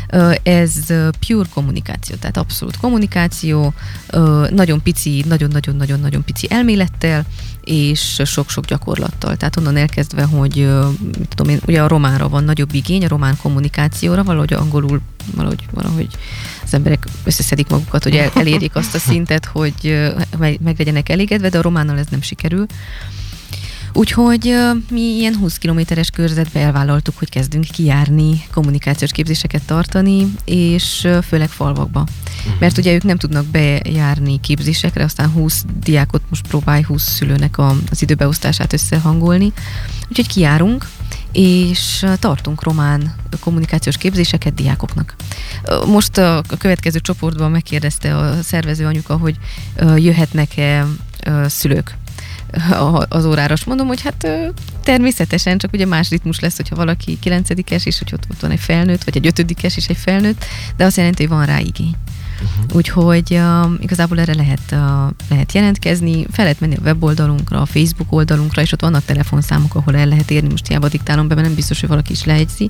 ö, 0.09 0.33
ez 0.43 0.73
pure 1.27 1.49
kommunikáció, 1.55 2.17
tehát 2.17 2.37
abszolút 2.37 2.77
kommunikáció, 2.77 3.75
ö, 4.07 4.47
nagyon 4.51 4.83
pici, 4.83 5.25
nagyon-nagyon-nagyon-nagyon 5.29 6.25
pici 6.25 6.47
elmélettel, 6.51 7.25
és 7.65 8.21
sok-sok 8.25 8.65
gyakorlattal. 8.65 9.37
Tehát 9.37 9.57
onnan 9.57 9.77
elkezdve, 9.77 10.23
hogy 10.23 10.69
tudom 11.29 11.53
én, 11.53 11.61
ugye 11.67 11.83
a 11.83 11.89
románra 11.89 12.29
van 12.29 12.45
nagyobb 12.45 12.75
igény, 12.75 13.05
a 13.05 13.09
román 13.09 13.37
kommunikációra, 13.43 14.25
valahogy 14.25 14.53
angolul 14.53 15.01
valahogy, 15.35 15.65
valahogy 15.71 16.09
az 16.71 16.77
emberek 16.77 17.07
összeszedik 17.25 17.69
magukat, 17.69 18.03
hogy 18.03 18.17
el, 18.17 18.31
elérjék 18.35 18.75
azt 18.75 18.95
a 18.95 18.99
szintet, 18.99 19.45
hogy 19.45 20.11
meg 20.39 20.75
legyenek 20.79 21.09
elégedve, 21.09 21.49
de 21.49 21.59
a 21.59 21.63
románnal 21.63 21.99
ez 21.99 22.07
nem 22.11 22.23
sikerül. 22.23 22.67
Úgyhogy 23.93 24.57
mi 24.91 25.01
ilyen 25.01 25.37
20 25.37 25.59
kilométeres 25.59 26.11
körzetbe 26.11 26.61
elvállaltuk, 26.61 27.19
hogy 27.19 27.29
kezdünk 27.29 27.65
kijárni, 27.65 28.45
kommunikációs 28.53 29.13
képzéseket 29.13 29.63
tartani, 29.67 30.33
és 30.45 31.09
főleg 31.27 31.49
falvakba. 31.49 32.01
Uh-huh. 32.01 32.61
Mert 32.61 32.79
ugye 32.79 32.95
ők 32.95 33.03
nem 33.03 33.17
tudnak 33.17 33.45
bejárni 33.45 34.41
képzésekre, 34.41 35.05
aztán 35.05 35.29
20 35.29 35.65
diákot 35.83 36.23
most 36.29 36.47
próbálj 36.49 36.83
20 36.83 37.03
szülőnek 37.03 37.59
a, 37.59 37.77
az 37.91 38.03
időbeosztását 38.03 38.73
összehangolni. 38.73 39.53
Úgyhogy 40.09 40.27
kijárunk, 40.27 40.89
és 41.33 42.07
tartunk 42.19 42.63
román 42.63 43.15
kommunikációs 43.41 43.97
képzéseket 43.97 44.55
diákoknak. 44.55 45.15
Most 45.87 46.19
a 46.19 46.43
következő 46.59 46.99
csoportban 46.99 47.51
megkérdezte 47.51 48.17
a 48.17 48.43
szervező 48.43 48.87
anyuka, 48.87 49.17
hogy 49.17 49.37
jöhetnek-e 49.97 50.87
szülők 51.47 51.99
az 53.09 53.25
órára. 53.25 53.53
Azt 53.53 53.67
mondom, 53.67 53.87
hogy 53.87 54.03
hát 54.03 54.27
természetesen, 54.85 55.59
csak 55.59 55.73
ugye 55.73 55.87
más 55.87 56.11
ritmus 56.11 56.41
lesz, 56.41 56.57
hogyha 56.57 56.77
valaki 56.77 57.19
kilencedikes, 57.21 57.87
és 57.87 57.99
hogy 57.99 58.11
ott, 58.15 58.25
ott 58.31 58.41
van 58.41 58.51
egy 58.51 58.61
felnőtt, 58.61 59.05
vagy 59.05 59.17
egy 59.17 59.27
ötödikes 59.27 59.77
és 59.77 59.87
egy 59.87 59.97
felnőtt, 59.97 60.45
de 60.77 60.85
azt 60.85 60.97
jelenti, 60.97 61.27
hogy 61.27 61.37
van 61.37 61.47
rá 61.47 61.59
igény. 61.59 61.95
Uh-huh. 62.43 62.77
Úgyhogy 62.77 63.35
uh, 63.35 63.73
igazából 63.81 64.19
erre 64.19 64.35
lehet, 64.35 64.61
uh, 64.73 64.79
lehet 65.29 65.53
jelentkezni, 65.53 66.27
fel 66.31 66.45
lehet 66.45 66.61
menni 66.61 66.77
a 66.77 66.83
weboldalunkra, 66.85 67.61
a 67.61 67.67
Facebook 67.67 68.13
oldalunkra, 68.13 68.63
és 68.63 68.73
ott 68.73 68.81
vannak 68.81 69.05
telefonszámok, 69.05 69.75
ahol 69.75 69.97
el 69.97 70.07
lehet 70.07 70.31
érni, 70.31 70.49
most 70.49 70.67
hiába 70.67 70.89
diktálom 70.89 71.29
be, 71.29 71.35
mert 71.35 71.47
nem 71.47 71.57
biztos, 71.57 71.81
hogy 71.81 71.89
valaki 71.89 72.13
is 72.13 72.25
lejegyzi. 72.25 72.69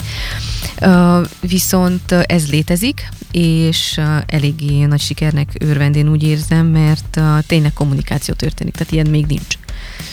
Uh, 0.81 1.27
viszont 1.41 2.13
ez 2.13 2.51
létezik, 2.51 3.09
és 3.31 3.95
uh, 3.99 4.17
eléggé 4.27 4.85
nagy 4.85 5.01
sikernek 5.01 5.49
örvendén 5.59 6.09
úgy 6.09 6.23
érzem, 6.23 6.67
mert 6.67 7.17
uh, 7.17 7.39
tényleg 7.47 7.73
kommunikáció 7.73 8.35
történik, 8.35 8.73
tehát 8.73 8.93
ilyen 8.93 9.11
még 9.11 9.27
nincs. 9.27 9.59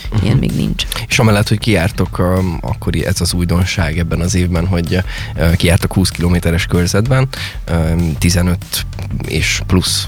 Uh-huh. 0.09 0.23
Ilyen 0.23 0.37
még 0.37 0.51
nincs. 0.51 0.83
És 1.07 1.19
amellett, 1.19 1.47
hogy 1.47 1.59
kijártok, 1.59 2.17
akkor 2.61 2.95
ez 2.95 3.21
az 3.21 3.33
újdonság 3.33 3.97
ebben 3.97 4.21
az 4.21 4.35
évben, 4.35 4.67
hogy 4.67 5.03
kijártok 5.55 5.93
20 5.93 6.09
kilométeres 6.09 6.65
körzetben, 6.65 7.27
15 8.17 8.85
és 9.27 9.61
plusz 9.67 10.07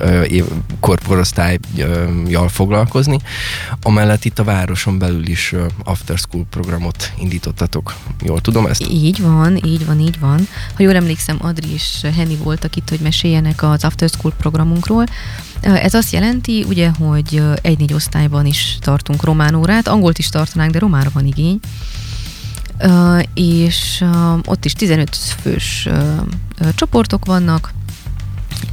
korporosztályjal 0.80 2.48
foglalkozni. 2.48 3.18
Amellett 3.82 4.24
itt 4.24 4.38
a 4.38 4.44
városon 4.44 4.98
belül 4.98 5.26
is 5.26 5.54
after 5.84 6.18
school 6.18 6.44
programot 6.50 7.12
indítottatok. 7.18 7.94
Jól 8.22 8.40
tudom 8.40 8.66
ezt? 8.66 8.86
Így 8.90 9.22
van, 9.22 9.60
így 9.64 9.86
van, 9.86 10.00
így 10.00 10.18
van. 10.18 10.48
Ha 10.74 10.82
jól 10.82 10.94
emlékszem, 10.94 11.36
Adri 11.40 11.72
és 11.72 12.06
Henny 12.16 12.36
voltak 12.42 12.76
itt, 12.76 12.88
hogy 12.88 13.00
meséljenek 13.00 13.62
az 13.62 13.84
after 13.84 14.08
school 14.08 14.32
programunkról. 14.38 15.04
Ez 15.64 15.94
azt 15.94 16.12
jelenti, 16.12 16.64
ugye, 16.68 16.90
hogy 16.90 17.42
egy-négy 17.62 17.92
osztályban 17.92 18.46
is 18.46 18.78
tartunk 18.80 19.22
román 19.22 19.54
órát, 19.54 19.88
angolt 19.88 20.18
is 20.18 20.28
tartanánk, 20.28 20.72
de 20.72 20.78
románra 20.78 21.10
van 21.12 21.26
igény. 21.26 21.60
És 23.34 24.04
ott 24.44 24.64
is 24.64 24.72
15 24.72 25.16
fős 25.16 25.88
csoportok 26.74 27.24
vannak, 27.24 27.72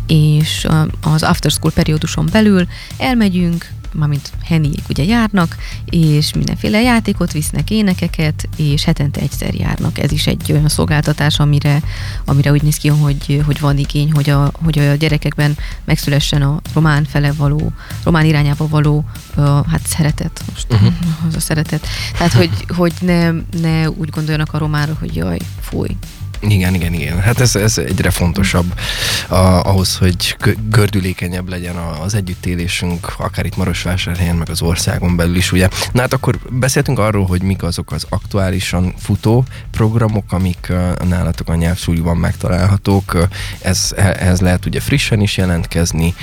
és 0.07 0.67
az 1.01 1.23
after 1.23 1.51
school 1.51 1.71
perióduson 1.71 2.29
belül 2.31 2.67
elmegyünk, 2.97 3.69
mármint 3.93 4.31
Hennyék 4.43 4.89
ugye 4.89 5.03
járnak, 5.03 5.55
és 5.85 6.33
mindenféle 6.33 6.81
játékot 6.81 7.31
visznek, 7.31 7.69
énekeket, 7.69 8.49
és 8.55 8.83
hetente 8.83 9.21
egyszer 9.21 9.53
járnak. 9.53 9.97
Ez 9.97 10.11
is 10.11 10.27
egy 10.27 10.51
olyan 10.51 10.67
szolgáltatás, 10.67 11.39
amire, 11.39 11.81
amire 12.25 12.51
úgy 12.51 12.63
néz 12.63 12.77
ki, 12.77 12.87
hogy, 12.87 13.41
hogy 13.45 13.59
van 13.59 13.77
igény, 13.77 14.11
hogy 14.11 14.29
a, 14.29 14.51
hogy 14.63 14.79
a 14.79 14.95
gyerekekben 14.95 15.57
megszülessen 15.83 16.41
a 16.41 16.59
román 16.73 17.03
fele 17.05 17.31
való, 17.31 17.71
román 18.03 18.25
irányába 18.25 18.67
való 18.67 19.05
uh, 19.35 19.45
hát 19.45 19.87
szeretet. 19.87 20.43
Most 20.49 20.73
uh-huh. 20.73 20.93
az 21.27 21.35
a 21.35 21.39
szeretet. 21.39 21.87
Tehát, 22.17 22.33
hogy, 22.33 22.65
hogy 22.67 22.93
ne, 23.01 23.31
ne 23.61 23.89
úgy 23.89 24.09
gondoljanak 24.09 24.53
a 24.53 24.57
románra, 24.57 24.95
hogy 24.99 25.15
jaj, 25.15 25.37
fúj, 25.61 25.97
igen, 26.41 26.73
igen, 26.73 26.93
igen. 26.93 27.19
Hát 27.19 27.39
ez, 27.39 27.55
ez 27.55 27.77
egyre 27.77 28.09
fontosabb 28.09 28.79
a, 29.27 29.35
ahhoz, 29.35 29.97
hogy 29.97 30.37
gördülékenyebb 30.69 31.49
legyen 31.49 31.75
az 31.75 32.13
együttélésünk, 32.13 33.13
akár 33.17 33.45
itt 33.45 33.57
Marosvásárhelyen, 33.57 34.35
meg 34.35 34.49
az 34.49 34.61
országon 34.61 35.15
belül 35.15 35.35
is, 35.35 35.51
ugye. 35.51 35.69
Na 35.91 36.01
hát 36.01 36.13
akkor 36.13 36.39
beszéltünk 36.49 36.99
arról, 36.99 37.25
hogy 37.25 37.41
mik 37.41 37.63
azok 37.63 37.91
az 37.91 38.05
aktuálisan 38.09 38.93
futó 38.97 39.45
programok, 39.71 40.31
amik 40.31 40.71
nálatok 41.07 41.49
a 41.49 41.55
nyelvsúlyban 41.55 42.17
megtalálhatók. 42.17 43.27
Ez, 43.61 43.93
ehhez 43.95 44.39
lehet 44.39 44.65
ugye 44.65 44.79
frissen 44.79 45.21
is 45.21 45.37
jelentkezni, 45.37 46.13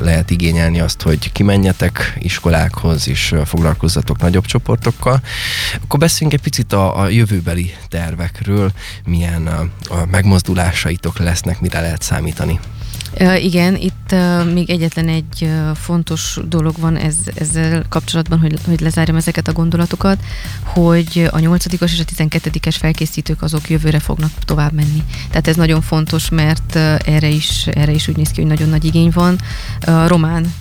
lehet 0.00 0.30
igényelni 0.30 0.80
azt, 0.80 1.02
hogy 1.02 1.32
kimenjetek 1.32 2.16
iskolákhoz, 2.18 3.08
és 3.08 3.34
foglalkozzatok 3.44 4.18
nagyobb 4.18 4.44
csoportokkal. 4.44 5.20
Akkor 5.82 5.98
beszéljünk 5.98 6.38
egy 6.38 6.44
picit 6.44 6.72
a, 6.72 7.00
a 7.00 7.08
jövőbeli 7.08 7.74
tervekről, 7.88 8.72
milyen 9.04 9.47
a 9.88 10.04
megmozdulásaitok 10.10 11.18
lesznek, 11.18 11.60
mire 11.60 11.80
lehet 11.80 12.02
számítani? 12.02 12.60
Igen, 13.40 13.76
itt 13.76 14.14
még 14.52 14.70
egyetlen 14.70 15.08
egy 15.08 15.50
fontos 15.74 16.38
dolog 16.48 16.78
van 16.78 16.96
ez, 16.96 17.16
ezzel 17.34 17.84
kapcsolatban, 17.88 18.38
hogy, 18.38 18.58
hogy 18.66 18.80
lezárjam 18.80 19.16
ezeket 19.16 19.48
a 19.48 19.52
gondolatokat, 19.52 20.18
hogy 20.62 21.28
a 21.30 21.38
8 21.38 21.64
és 21.64 21.80
a 21.80 22.24
12-es 22.24 22.76
felkészítők 22.78 23.42
azok 23.42 23.70
jövőre 23.70 23.98
fognak 23.98 24.30
tovább 24.44 24.72
menni. 24.72 25.02
Tehát 25.30 25.48
ez 25.48 25.56
nagyon 25.56 25.80
fontos, 25.80 26.28
mert 26.28 26.76
erre 27.06 27.28
is, 27.28 27.66
erre 27.66 27.92
is 27.92 28.08
úgy 28.08 28.16
néz 28.16 28.30
ki, 28.30 28.40
hogy 28.40 28.50
nagyon 28.50 28.68
nagy 28.68 28.84
igény 28.84 29.10
van. 29.14 29.38
Román 30.06 30.52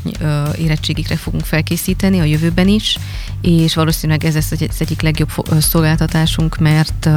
érettségikre 0.58 1.16
fogunk 1.16 1.46
felkészíteni 1.46 2.20
a 2.20 2.24
jövőben 2.24 2.68
is, 2.68 2.98
és 3.42 3.76
valószínűleg 3.76 4.24
ez 4.24 4.34
lesz 4.34 4.52
az 4.52 4.62
egyik 4.80 5.02
legjobb 5.02 5.30
szolgáltatásunk, 5.60 6.58
mert 6.58 7.10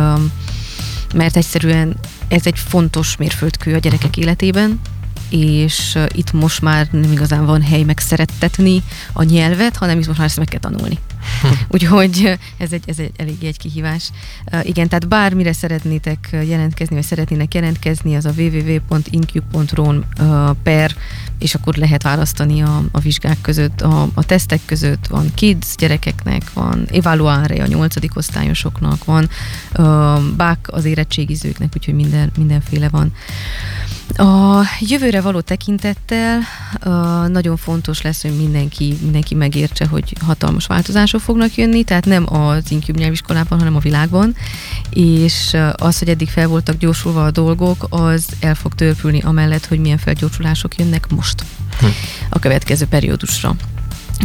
mert 1.15 1.37
egyszerűen 1.37 1.97
ez 2.29 2.47
egy 2.47 2.59
fontos 2.59 3.17
mérföldkő 3.17 3.75
a 3.75 3.79
gyerekek 3.79 4.17
életében, 4.17 4.81
és 5.31 5.99
itt 6.09 6.33
most 6.33 6.63
már 6.63 6.89
nem 6.91 7.13
igazán 7.13 7.47
van 7.47 7.63
hely 7.63 7.83
megszerettetni 7.83 8.83
a 9.13 9.23
nyelvet, 9.23 9.77
hanem 9.77 9.99
itt 9.99 10.07
most 10.07 10.19
már 10.19 10.29
ezt 10.29 10.39
meg 10.39 10.49
kell 10.49 10.61
tanulni. 10.61 10.99
Úgyhogy 11.75 12.39
ez 12.57 12.73
egy, 12.73 12.85
ez 12.87 12.99
egy 12.99 13.13
eléggé 13.17 13.47
egy 13.47 13.59
kihívás. 13.59 14.11
Uh, 14.53 14.69
igen, 14.69 14.89
tehát 14.89 15.09
bármire 15.09 15.53
szeretnétek 15.53 16.29
jelentkezni, 16.31 16.95
vagy 16.95 17.05
szeretnének 17.05 17.55
jelentkezni, 17.55 18.17
az 18.17 18.25
a 18.25 18.33
www.inq.ron 18.37 20.05
uh, 20.21 20.51
per, 20.63 20.95
és 21.39 21.55
akkor 21.55 21.75
lehet 21.75 22.03
választani 22.03 22.63
a, 22.63 22.83
a 22.93 22.99
vizsgák 22.99 23.41
között, 23.41 23.81
a, 23.81 24.09
a 24.15 24.25
tesztek 24.25 24.61
között 24.65 25.07
van 25.07 25.35
kids 25.35 25.75
gyerekeknek, 25.77 26.53
van 26.53 26.87
evaluáre 26.93 27.63
a 27.63 27.67
nyolcadik 27.67 28.17
osztályosoknak, 28.17 29.05
van 29.05 29.29
bák 30.37 30.69
az 30.71 30.85
érettségizőknek, 30.85 31.73
úgyhogy 31.77 31.95
minden, 31.95 32.31
mindenféle 32.37 32.89
van. 32.89 33.13
A 34.17 34.63
jövőre 34.81 35.21
való 35.21 35.41
tekintettel 35.41 36.39
uh, 36.85 37.29
nagyon 37.29 37.57
fontos 37.57 38.03
lesz, 38.03 38.23
hogy 38.23 38.37
mindenki, 38.37 38.99
mindenki 39.03 39.35
megértse, 39.35 39.87
hogy 39.87 40.15
hatalmas 40.21 40.67
változások 40.67 41.21
fognak 41.21 41.55
jönni, 41.55 41.85
tehát 41.85 42.05
nem 42.05 42.35
az 42.35 42.71
Incube 42.71 42.99
nyelviskolában, 42.99 43.59
hanem 43.59 43.77
a 43.77 43.79
világban, 43.79 44.35
és 44.91 45.57
az, 45.75 45.99
hogy 45.99 46.09
eddig 46.09 46.29
fel 46.29 46.49
voltak 46.49 46.77
gyorsulva 46.77 47.25
a 47.25 47.31
dolgok, 47.31 47.87
az 47.91 48.27
el 48.41 48.55
fog 48.55 48.75
törpülni 48.75 49.21
amellett, 49.21 49.67
hogy 49.67 49.79
milyen 49.79 49.99
felgyorsulások 49.99 50.77
jönnek 50.77 51.11
most 51.11 51.45
hm. 51.81 51.87
a 52.31 52.39
következő 52.39 52.87
periódusra. 52.87 53.55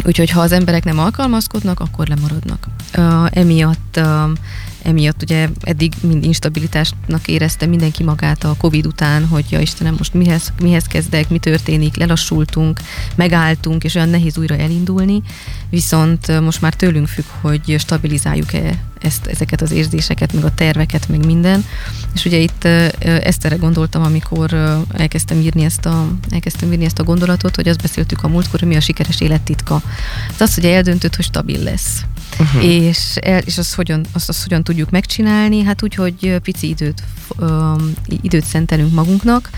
Úgyhogy 0.04 0.30
ha 0.30 0.40
az 0.40 0.52
emberek 0.52 0.84
nem 0.84 0.98
alkalmazkodnak, 0.98 1.80
akkor 1.80 2.06
lemaradnak. 2.06 2.66
Uh, 2.96 3.26
emiatt 3.30 3.96
uh, 3.96 4.30
emiatt 4.86 5.22
ugye 5.22 5.48
eddig 5.60 5.92
mind 6.00 6.24
instabilitásnak 6.24 7.28
érezte 7.28 7.66
mindenki 7.66 8.02
magát 8.02 8.44
a 8.44 8.54
Covid 8.58 8.86
után, 8.86 9.26
hogy 9.26 9.44
ja 9.50 9.60
Istenem, 9.60 9.94
most 9.98 10.14
mihez, 10.14 10.52
mihez 10.60 10.84
kezdek, 10.84 11.28
mi 11.28 11.38
történik, 11.38 11.96
lelassultunk, 11.96 12.80
megálltunk, 13.14 13.84
és 13.84 13.94
olyan 13.94 14.08
nehéz 14.08 14.38
újra 14.38 14.56
elindulni, 14.56 15.22
viszont 15.70 16.40
most 16.40 16.60
már 16.60 16.74
tőlünk 16.74 17.06
függ, 17.06 17.24
hogy 17.40 17.76
stabilizáljuk-e 17.78 18.78
ezt, 19.00 19.26
ezeket 19.26 19.62
az 19.62 19.70
érzéseket, 19.70 20.32
meg 20.32 20.44
a 20.44 20.54
terveket, 20.54 21.08
meg 21.08 21.26
minden. 21.26 21.64
És 22.14 22.24
ugye 22.24 22.38
itt 22.38 22.64
ezt 23.00 23.44
erre 23.44 23.56
gondoltam, 23.56 24.02
amikor 24.02 24.54
elkezdtem 24.92 25.40
írni 25.40 25.64
ezt 25.64 25.86
a, 25.86 26.08
elkezdtem 26.30 26.72
írni 26.72 26.84
ezt 26.84 26.98
a 26.98 27.04
gondolatot, 27.04 27.56
hogy 27.56 27.68
azt 27.68 27.82
beszéltük 27.82 28.22
a 28.22 28.28
múltkor, 28.28 28.58
hogy 28.58 28.68
mi 28.68 28.76
a 28.76 28.80
sikeres 28.80 29.20
élettitka. 29.20 29.82
Ez 30.34 30.40
az, 30.40 30.54
hogy 30.54 30.64
eldöntött, 30.64 31.16
hogy 31.16 31.24
stabil 31.24 31.62
lesz. 31.62 32.04
Uh-huh. 32.38 32.64
És, 32.64 33.16
el, 33.16 33.38
és 33.38 33.58
azt, 33.58 33.74
hogyan, 33.74 34.04
azt, 34.12 34.28
azt 34.28 34.42
hogyan 34.42 34.64
tudjuk 34.64 34.90
megcsinálni? 34.90 35.62
Hát 35.62 35.82
úgy, 35.82 35.94
hogy 35.94 36.38
pici 36.42 36.68
időt, 36.68 37.02
um, 37.38 37.92
időt 38.06 38.44
szentelünk 38.44 38.92
magunknak, 38.92 39.50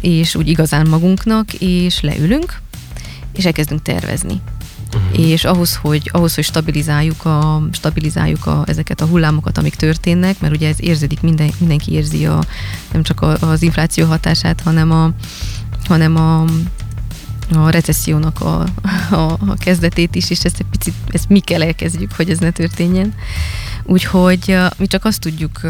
és 0.00 0.34
úgy 0.34 0.48
igazán 0.48 0.88
magunknak, 0.88 1.52
és 1.52 2.00
leülünk, 2.00 2.60
és 3.32 3.44
elkezdünk 3.44 3.82
tervezni. 3.82 4.40
Uh-huh. 4.94 5.28
És 5.28 5.44
ahhoz, 5.44 5.76
hogy, 5.76 6.10
ahhoz, 6.12 6.34
hogy 6.34 6.44
stabilizáljuk, 6.44 7.24
a, 7.24 7.68
stabilizáljuk 7.72 8.46
a, 8.46 8.62
ezeket 8.66 9.00
a 9.00 9.06
hullámokat, 9.06 9.58
amik 9.58 9.74
történnek, 9.74 10.40
mert 10.40 10.54
ugye 10.54 10.68
ez 10.68 10.76
érződik, 10.80 11.20
minden, 11.20 11.50
mindenki 11.58 11.92
érzi 11.92 12.26
a, 12.26 12.44
nem 12.92 13.02
csak 13.02 13.20
a, 13.20 13.36
az 13.40 13.62
infláció 13.62 14.06
hatását, 14.06 14.60
hanem 14.60 14.90
a, 14.90 15.10
hanem 15.84 16.16
a, 16.16 16.44
a 17.54 17.70
recessziónak 17.70 18.40
a, 18.40 18.60
a, 19.10 19.38
a 19.46 19.54
kezdetét 19.58 20.14
is, 20.14 20.30
és 20.30 20.44
ezt 20.44 20.58
egy 20.58 20.66
picit, 20.70 20.94
ezt 21.08 21.28
mi 21.28 21.40
kell 21.40 21.62
elkezdjük, 21.62 22.12
hogy 22.12 22.30
ez 22.30 22.38
ne 22.38 22.50
történjen. 22.50 23.14
Úgyhogy 23.84 24.56
mi 24.76 24.86
csak 24.86 25.04
azt 25.04 25.20
tudjuk 25.20 25.60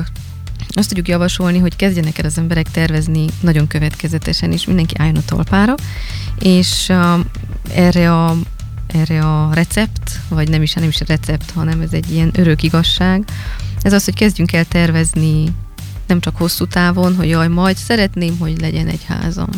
azt 0.73 0.89
tudjuk 0.89 1.09
javasolni, 1.09 1.59
hogy 1.59 1.77
kezdjenek 1.77 2.19
el 2.19 2.25
az 2.25 2.39
emberek 2.39 2.71
tervezni 2.71 3.27
nagyon 3.41 3.67
következetesen, 3.67 4.53
és 4.53 4.67
mindenki 4.67 4.95
álljon 4.99 5.17
a 5.17 5.25
talpára, 5.25 5.75
és 6.39 6.87
uh, 6.89 7.21
erre 7.75 8.15
a 8.15 8.37
erre 8.87 9.25
a 9.25 9.55
recept, 9.55 10.21
vagy 10.29 10.49
nem 10.49 10.63
is, 10.63 10.73
nem 10.73 10.89
is 10.89 11.01
a 11.01 11.05
recept, 11.09 11.51
hanem 11.51 11.81
ez 11.81 11.93
egy 11.93 12.13
ilyen 12.13 12.31
örök 12.35 12.63
igazság. 12.63 13.25
Ez 13.83 13.93
az, 13.93 14.05
hogy 14.05 14.15
kezdjünk 14.15 14.53
el 14.53 14.65
tervezni 14.65 15.45
nem 16.11 16.21
csak 16.21 16.37
hosszú 16.37 16.67
távon, 16.67 17.17
hogy 17.17 17.29
jaj, 17.29 17.49
majd 17.49 17.77
szeretném, 17.77 18.39
hogy 18.39 18.61
legyen 18.61 18.87
egy 18.87 19.05
házam. 19.07 19.49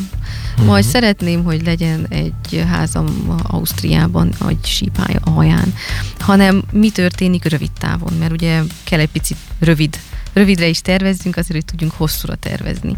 Uh-huh. 0.53 0.67
Majd 0.67 0.85
szeretném, 0.85 1.45
hogy 1.45 1.63
legyen 1.65 2.07
egy 2.09 2.65
házam 2.71 3.37
Ausztriában, 3.43 4.33
egy 4.49 4.65
sípája 4.65 5.19
a 5.25 5.31
haján. 5.31 5.75
Hanem 6.19 6.63
mi 6.73 6.91
történik 6.91 7.45
rövid 7.45 7.71
távon, 7.79 8.13
mert 8.19 8.33
ugye 8.33 8.63
kell 8.85 9.01
egy 9.01 9.11
picit 9.11 9.37
rövid, 9.59 9.99
rövidre 10.33 10.67
is 10.67 10.81
tervezzünk, 10.81 11.37
azért, 11.37 11.53
hogy 11.53 11.65
tudjunk 11.65 11.93
hosszúra 11.93 12.35
tervezni. 12.35 12.97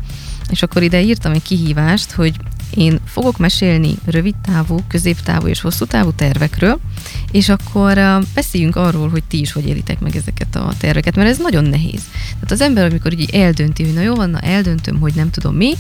És 0.51 0.63
akkor 0.63 0.83
ide 0.83 1.03
írtam 1.03 1.33
egy 1.33 1.43
kihívást, 1.43 2.11
hogy 2.11 2.35
én 2.75 3.01
fogok 3.07 3.39
mesélni 3.39 3.95
rövid 4.05 4.35
távú, 4.43 4.79
középtávú 4.89 5.47
és 5.47 5.61
hosszú 5.61 5.85
távú 5.85 6.13
tervekről, 6.13 6.81
és 7.31 7.49
akkor 7.49 8.23
beszéljünk 8.35 8.77
arról, 8.77 9.09
hogy 9.09 9.25
ti 9.25 9.41
is 9.41 9.53
hogy 9.53 9.69
élitek 9.69 10.01
meg 10.01 10.17
ezeket 10.17 10.57
a 10.57 10.73
terveket, 10.79 11.17
mert 11.17 11.29
ez 11.29 11.39
nagyon 11.39 11.65
nehéz. 11.65 12.03
Tehát 12.35 12.51
az 12.51 12.61
ember, 12.61 12.85
amikor 12.85 13.13
így 13.13 13.35
eldönti, 13.35 13.85
hogy 13.85 13.95
na 13.95 14.01
jó 14.01 14.15
van, 14.15 14.31
na 14.31 14.39
eldöntöm, 14.39 15.01
hogy 15.01 15.15
nem 15.15 15.31
tudom 15.31 15.55
mi, 15.55 15.73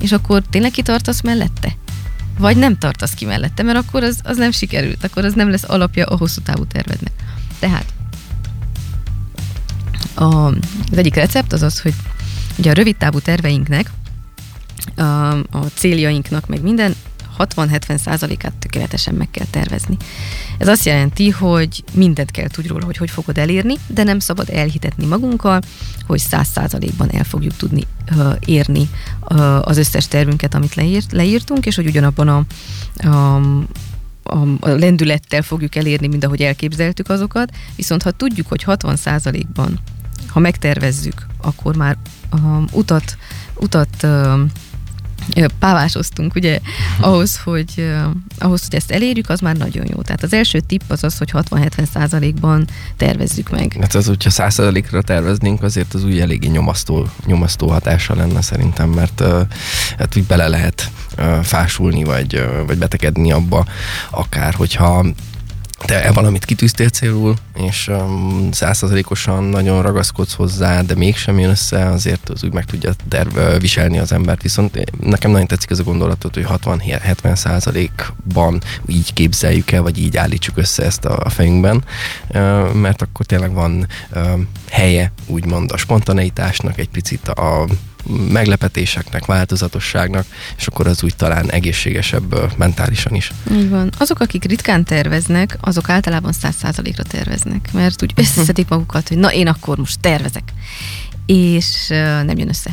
és 0.00 0.12
akkor 0.12 0.42
tényleg 0.50 0.70
kitartasz 0.70 1.20
mellette? 1.20 1.76
Vagy 2.38 2.56
nem 2.56 2.78
tartasz 2.78 3.14
ki 3.14 3.24
mellette, 3.24 3.62
mert 3.62 3.78
akkor 3.78 4.02
az, 4.02 4.20
az 4.22 4.36
nem 4.36 4.50
sikerült, 4.50 5.04
akkor 5.04 5.24
az 5.24 5.34
nem 5.34 5.50
lesz 5.50 5.64
alapja 5.66 6.06
a 6.06 6.16
hosszú 6.16 6.40
távú 6.40 6.64
tervednek. 6.64 7.12
Tehát 7.58 7.92
a, 10.14 10.46
az 10.90 10.96
egyik 10.96 11.14
recept 11.14 11.52
az 11.52 11.62
az, 11.62 11.80
hogy 11.80 11.94
ugye 12.58 12.70
a 12.70 12.74
rövid 12.74 12.96
távú 12.96 13.18
terveinknek, 13.18 13.90
a, 15.00 15.66
céljainknak, 15.74 16.46
meg 16.46 16.62
minden 16.62 16.94
60-70 17.38 17.96
százalékát 17.96 18.52
tökéletesen 18.58 19.14
meg 19.14 19.30
kell 19.30 19.46
tervezni. 19.50 19.96
Ez 20.58 20.68
azt 20.68 20.84
jelenti, 20.84 21.30
hogy 21.30 21.84
mindent 21.92 22.30
kell 22.30 22.48
tudni 22.48 22.70
róla, 22.70 22.84
hogy 22.84 22.96
hogy 22.96 23.10
fogod 23.10 23.38
elérni, 23.38 23.74
de 23.86 24.02
nem 24.02 24.18
szabad 24.18 24.50
elhitetni 24.50 25.06
magunkkal, 25.06 25.60
hogy 26.06 26.18
100 26.18 26.48
százalékban 26.48 27.10
el 27.10 27.24
fogjuk 27.24 27.56
tudni 27.56 27.82
uh, 28.16 28.32
érni 28.44 28.88
uh, 29.30 29.68
az 29.68 29.76
összes 29.76 30.08
tervünket, 30.08 30.54
amit 30.54 30.74
leírt, 30.74 31.12
leírtunk, 31.12 31.66
és 31.66 31.76
hogy 31.76 31.86
ugyanabban 31.86 32.28
a, 32.28 32.44
a 33.08 33.40
a, 34.22 34.68
lendülettel 34.68 35.42
fogjuk 35.42 35.74
elérni, 35.74 36.06
mint 36.06 36.24
ahogy 36.24 36.42
elképzeltük 36.42 37.08
azokat, 37.08 37.50
viszont 37.76 38.02
ha 38.02 38.10
tudjuk, 38.10 38.48
hogy 38.48 38.62
60 38.62 38.96
százalékban, 38.96 39.78
ha 40.28 40.40
megtervezzük, 40.40 41.26
akkor 41.42 41.76
már 41.76 41.96
um, 42.32 42.64
utat, 42.72 43.16
utat 43.54 44.02
um, 44.02 44.50
pávásoztunk, 45.58 46.34
ugye, 46.34 46.60
ahhoz 47.00 47.40
hogy, 47.44 47.92
ahhoz, 48.38 48.62
hogy 48.64 48.74
ezt 48.74 48.90
elérjük, 48.90 49.28
az 49.28 49.40
már 49.40 49.56
nagyon 49.56 49.86
jó. 49.94 50.02
Tehát 50.02 50.22
az 50.22 50.32
első 50.32 50.60
tipp 50.60 50.80
az 50.88 51.04
az, 51.04 51.18
hogy 51.18 51.30
60-70 51.32 51.84
százalékban 51.92 52.68
tervezzük 52.96 53.50
meg. 53.50 53.76
Hát 53.80 53.94
az, 53.94 54.06
hogyha 54.06 54.30
100 54.30 54.54
százalékra 54.54 55.02
terveznénk, 55.02 55.62
azért 55.62 55.94
az 55.94 56.04
úgy 56.04 56.20
eléggé 56.20 56.48
nyomasztó, 56.48 57.08
nyomasztó 57.26 57.68
hatása 57.68 58.14
lenne 58.14 58.42
szerintem, 58.42 58.88
mert 58.88 59.22
hát 59.98 60.16
úgy 60.16 60.24
bele 60.24 60.48
lehet 60.48 60.90
fásulni, 61.42 62.04
vagy, 62.04 62.44
vagy 62.66 62.78
betegedni 62.78 63.32
abba, 63.32 63.66
akár 64.10 64.54
hogyha 64.54 65.06
te 65.86 66.10
valamit 66.12 66.44
kitűztél 66.44 66.88
célul, 66.88 67.34
és 67.54 67.90
százszerzalékosan 68.50 69.44
um, 69.44 69.50
nagyon 69.50 69.82
ragaszkodsz 69.82 70.34
hozzá, 70.34 70.80
de 70.82 70.94
mégsem 70.94 71.38
jön 71.38 71.50
össze, 71.50 71.86
azért 71.86 72.28
az 72.28 72.44
úgy 72.44 72.52
meg 72.52 72.64
tudja 72.64 72.92
terve, 73.08 73.58
viselni 73.58 73.98
az 73.98 74.12
embert. 74.12 74.42
Viszont 74.42 74.90
nekem 75.00 75.30
nagyon 75.30 75.46
tetszik 75.46 75.70
ez 75.70 75.78
a 75.78 75.82
gondolatot, 75.82 76.34
hogy 76.34 76.46
60-70 76.48 77.34
százalékban 77.34 78.62
így 78.86 79.12
képzeljük 79.12 79.70
el, 79.70 79.82
vagy 79.82 79.98
így 79.98 80.16
állítsuk 80.16 80.56
össze 80.56 80.84
ezt 80.84 81.04
a 81.04 81.28
fejünkben, 81.28 81.84
mert 82.72 83.02
akkor 83.02 83.26
tényleg 83.26 83.52
van 83.52 83.86
helye, 84.70 85.12
úgymond 85.26 85.72
a 85.72 85.76
spontaneitásnak, 85.76 86.78
egy 86.78 86.88
picit 86.88 87.28
a 87.28 87.66
meglepetéseknek, 88.28 89.26
változatosságnak, 89.26 90.26
és 90.56 90.66
akkor 90.66 90.86
az 90.86 91.02
úgy 91.02 91.16
talán 91.16 91.50
egészségesebb 91.50 92.56
mentálisan 92.56 93.14
is. 93.14 93.32
Így 93.52 93.68
van. 93.68 93.90
Azok, 93.98 94.20
akik 94.20 94.44
ritkán 94.44 94.84
terveznek, 94.84 95.58
azok 95.60 95.88
általában 95.88 96.32
100%-ra 96.42 97.02
terveznek, 97.02 97.68
mert 97.72 98.02
úgy 98.02 98.12
összeszedik 98.16 98.68
magukat, 98.68 99.08
hogy 99.08 99.18
na 99.18 99.32
én 99.32 99.46
akkor 99.46 99.78
most 99.78 100.00
tervezek. 100.00 100.52
És 101.26 101.86
nem 102.24 102.38
jön 102.38 102.48
össze. 102.48 102.70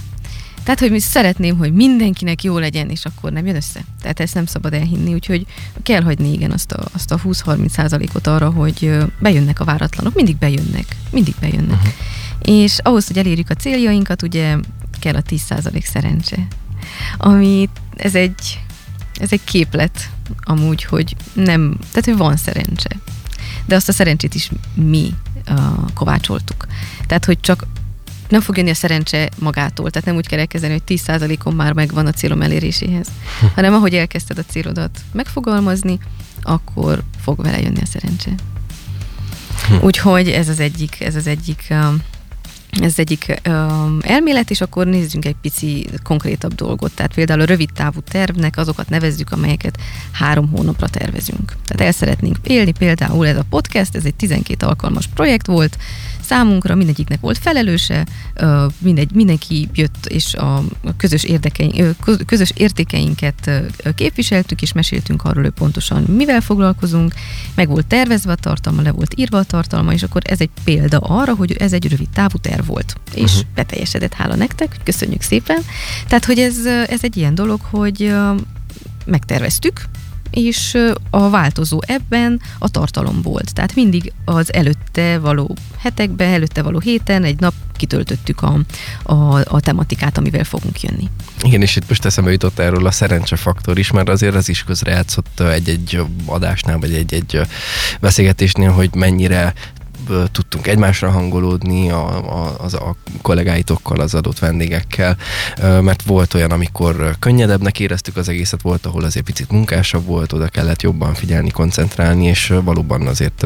Tehát, 0.67 0.81
hogy 0.81 0.91
mi 0.91 0.99
szeretném, 0.99 1.57
hogy 1.57 1.73
mindenkinek 1.73 2.43
jó 2.43 2.57
legyen, 2.57 2.89
és 2.89 3.05
akkor 3.05 3.31
nem 3.31 3.45
jön 3.45 3.55
össze. 3.55 3.79
Tehát 4.01 4.19
ezt 4.19 4.33
nem 4.33 4.45
szabad 4.45 4.73
elhinni, 4.73 5.13
úgyhogy 5.13 5.45
kell 5.83 6.01
hagyni 6.01 6.33
igen 6.33 6.51
azt 6.51 6.71
a, 6.71 6.87
azt 6.91 7.11
a 7.11 7.19
20-30 7.25 7.69
százalékot 7.69 8.27
arra, 8.27 8.49
hogy 8.49 8.97
bejönnek 9.19 9.59
a 9.59 9.65
váratlanok. 9.65 10.13
Mindig 10.13 10.37
bejönnek. 10.37 10.85
Mindig 11.11 11.35
bejönnek. 11.39 11.77
Uh-huh. 11.77 11.93
És 12.41 12.77
ahhoz, 12.83 13.07
hogy 13.07 13.17
elérjük 13.17 13.49
a 13.49 13.53
céljainkat, 13.53 14.21
ugye 14.21 14.55
kell 14.99 15.15
a 15.15 15.21
10% 15.21 15.83
szerencse. 15.83 16.47
Ami, 17.17 17.69
ez 17.95 18.15
egy, 18.15 18.63
ez 19.19 19.31
egy 19.31 19.43
képlet 19.43 20.09
amúgy, 20.43 20.83
hogy 20.83 21.15
nem, 21.33 21.77
tehát 21.91 22.05
hogy 22.05 22.17
van 22.17 22.37
szerencse. 22.37 22.89
De 23.65 23.75
azt 23.75 23.89
a 23.89 23.93
szerencsét 23.93 24.35
is 24.35 24.51
mi 24.73 25.13
uh, 25.49 25.57
kovácsoltuk. 25.93 26.67
Tehát, 27.07 27.25
hogy 27.25 27.39
csak 27.39 27.67
nem 28.29 28.41
fog 28.41 28.57
jönni 28.57 28.69
a 28.69 28.73
szerencse 28.73 29.29
magától, 29.39 29.89
tehát 29.89 30.07
nem 30.07 30.15
úgy 30.15 30.27
kell 30.27 30.39
elkezdeni, 30.39 30.73
hogy 30.73 30.99
10%-on 31.05 31.53
már 31.53 31.73
megvan 31.73 32.05
a 32.05 32.11
célom 32.11 32.41
eléréséhez, 32.41 33.07
hanem 33.55 33.73
ahogy 33.73 33.93
elkezdted 33.93 34.37
a 34.37 34.43
célodat 34.43 34.99
megfogalmazni, 35.11 35.99
akkor 36.41 37.03
fog 37.21 37.41
vele 37.41 37.61
jönni 37.61 37.81
a 37.81 37.85
szerencse. 37.85 38.31
Hm. 39.67 39.75
Úgyhogy 39.85 40.29
ez 40.29 40.49
az 40.49 40.59
egyik, 40.59 41.01
ez 41.01 41.15
az 41.15 41.27
egyik 41.27 41.67
um, 41.69 42.01
ez 42.87 42.99
egyik 42.99 43.41
um, 43.47 43.97
elmélet, 44.01 44.49
és 44.49 44.61
akkor 44.61 44.85
nézzünk 44.85 45.25
egy 45.25 45.35
pici 45.41 45.87
konkrétabb 46.03 46.53
dolgot. 46.55 46.91
Tehát 46.93 47.13
például 47.13 47.41
a 47.41 47.45
rövid 47.45 47.69
távú 47.73 47.99
tervnek 47.99 48.57
azokat 48.57 48.89
nevezzük, 48.89 49.31
amelyeket 49.31 49.77
három 50.11 50.49
hónapra 50.49 50.87
tervezünk. 50.87 51.55
Tehát 51.65 51.85
el 51.85 51.91
szeretnénk 51.91 52.37
élni, 52.43 52.71
például 52.71 53.27
ez 53.27 53.37
a 53.37 53.45
podcast, 53.49 53.95
ez 53.95 54.05
egy 54.05 54.15
12 54.15 54.65
alkalmas 54.65 55.07
projekt 55.07 55.45
volt, 55.45 55.77
számunkra, 56.27 56.75
mindegyiknek 56.75 57.19
volt 57.19 57.37
felelőse, 57.37 58.05
mindegy, 58.77 59.11
mindenki 59.13 59.69
jött, 59.73 60.05
és 60.05 60.33
a 60.33 60.63
közös, 60.97 61.23
érdekeink, 61.23 61.95
közös 62.25 62.51
értékeinket 62.55 63.51
képviseltük, 63.95 64.61
és 64.61 64.73
meséltünk 64.73 65.23
arról, 65.23 65.43
hogy 65.43 65.51
pontosan 65.51 66.03
mivel 66.03 66.41
foglalkozunk, 66.41 67.13
meg 67.55 67.67
volt 67.67 67.85
tervezve 67.85 68.31
a 68.31 68.35
tartalma, 68.35 68.81
le 68.81 68.91
volt 68.91 69.13
írva 69.15 69.37
a 69.37 69.43
tartalma, 69.43 69.93
és 69.93 70.03
akkor 70.03 70.21
ez 70.25 70.41
egy 70.41 70.49
példa 70.63 70.97
arra, 70.97 71.35
hogy 71.35 71.51
ez 71.51 71.73
egy 71.73 71.89
rövid 71.89 72.09
távú 72.09 72.37
terv 72.37 72.65
volt, 72.65 72.95
és 73.13 73.33
uh-huh. 73.33 73.47
beteljesedett, 73.55 74.13
hála 74.13 74.35
nektek, 74.35 74.75
köszönjük 74.83 75.21
szépen. 75.21 75.61
Tehát, 76.07 76.25
hogy 76.25 76.39
ez, 76.39 76.65
ez 76.65 76.99
egy 77.03 77.17
ilyen 77.17 77.35
dolog, 77.35 77.59
hogy 77.61 78.15
megterveztük, 79.05 79.81
és 80.31 80.77
a 81.09 81.29
változó 81.29 81.79
ebben 81.85 82.41
a 82.59 82.69
tartalom 82.69 83.21
volt. 83.21 83.53
Tehát 83.53 83.75
mindig 83.75 84.13
az 84.25 84.53
előtte 84.53 85.19
való 85.19 85.55
hetekben, 85.77 86.33
előtte 86.33 86.61
való 86.61 86.79
héten 86.79 87.23
egy 87.23 87.39
nap 87.39 87.53
kitöltöttük 87.77 88.41
a, 88.41 88.59
a, 89.03 89.39
a 89.43 89.59
tematikát, 89.59 90.17
amivel 90.17 90.43
fogunk 90.43 90.81
jönni. 90.81 91.09
Igen, 91.43 91.61
és 91.61 91.75
itt 91.75 91.87
most 91.87 92.05
eszembe 92.05 92.31
jutott 92.31 92.59
erről 92.59 92.85
a 92.85 92.91
szerencsefaktor 92.91 93.79
is, 93.79 93.91
mert 93.91 94.09
azért 94.09 94.35
az 94.35 94.49
is 94.49 94.63
közrejátszott 94.63 95.39
egy-egy 95.39 96.01
adásnál, 96.25 96.79
vagy 96.79 96.93
egy-egy 96.93 97.41
beszélgetésnél, 97.99 98.71
hogy 98.71 98.89
mennyire 98.95 99.53
tudtunk 100.31 100.67
egymásra 100.67 101.09
hangolódni 101.09 101.89
a, 101.89 102.07
a, 102.43 102.55
az, 102.59 102.73
a 102.73 102.95
kollégáitokkal, 103.21 103.99
az 103.99 104.13
adott 104.13 104.39
vendégekkel, 104.39 105.17
mert 105.61 106.01
volt 106.01 106.33
olyan, 106.33 106.51
amikor 106.51 107.15
könnyedebbnek 107.19 107.79
éreztük 107.79 108.17
az 108.17 108.29
egészet, 108.29 108.61
volt, 108.61 108.85
ahol 108.85 109.03
azért 109.03 109.25
picit 109.25 109.51
munkásabb 109.51 110.05
volt, 110.05 110.33
oda 110.33 110.47
kellett 110.47 110.81
jobban 110.81 111.13
figyelni, 111.13 111.49
koncentrálni, 111.49 112.25
és 112.25 112.53
valóban 112.63 113.07
azért 113.07 113.45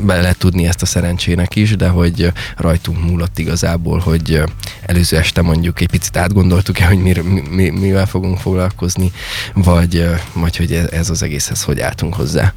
be 0.00 0.20
lehet 0.20 0.38
tudni 0.38 0.66
ezt 0.66 0.82
a 0.82 0.86
szerencsének 0.86 1.56
is, 1.56 1.76
de 1.76 1.88
hogy 1.88 2.32
rajtunk 2.56 3.04
múlott 3.04 3.38
igazából, 3.38 3.98
hogy 3.98 4.42
előző 4.82 5.16
este 5.16 5.42
mondjuk 5.42 5.80
egy 5.80 5.90
picit 5.90 6.16
átgondoltuk-e, 6.16 6.86
hogy 6.86 6.98
mir, 6.98 7.22
mi, 7.50 7.70
mivel 7.70 8.06
fogunk 8.06 8.38
foglalkozni, 8.38 9.12
vagy, 9.54 10.08
vagy 10.32 10.56
hogy 10.56 10.72
ez 10.72 11.10
az 11.10 11.22
egészhez 11.22 11.62
hogy 11.62 11.80
álltunk 11.80 12.14
hozzá. 12.14 12.52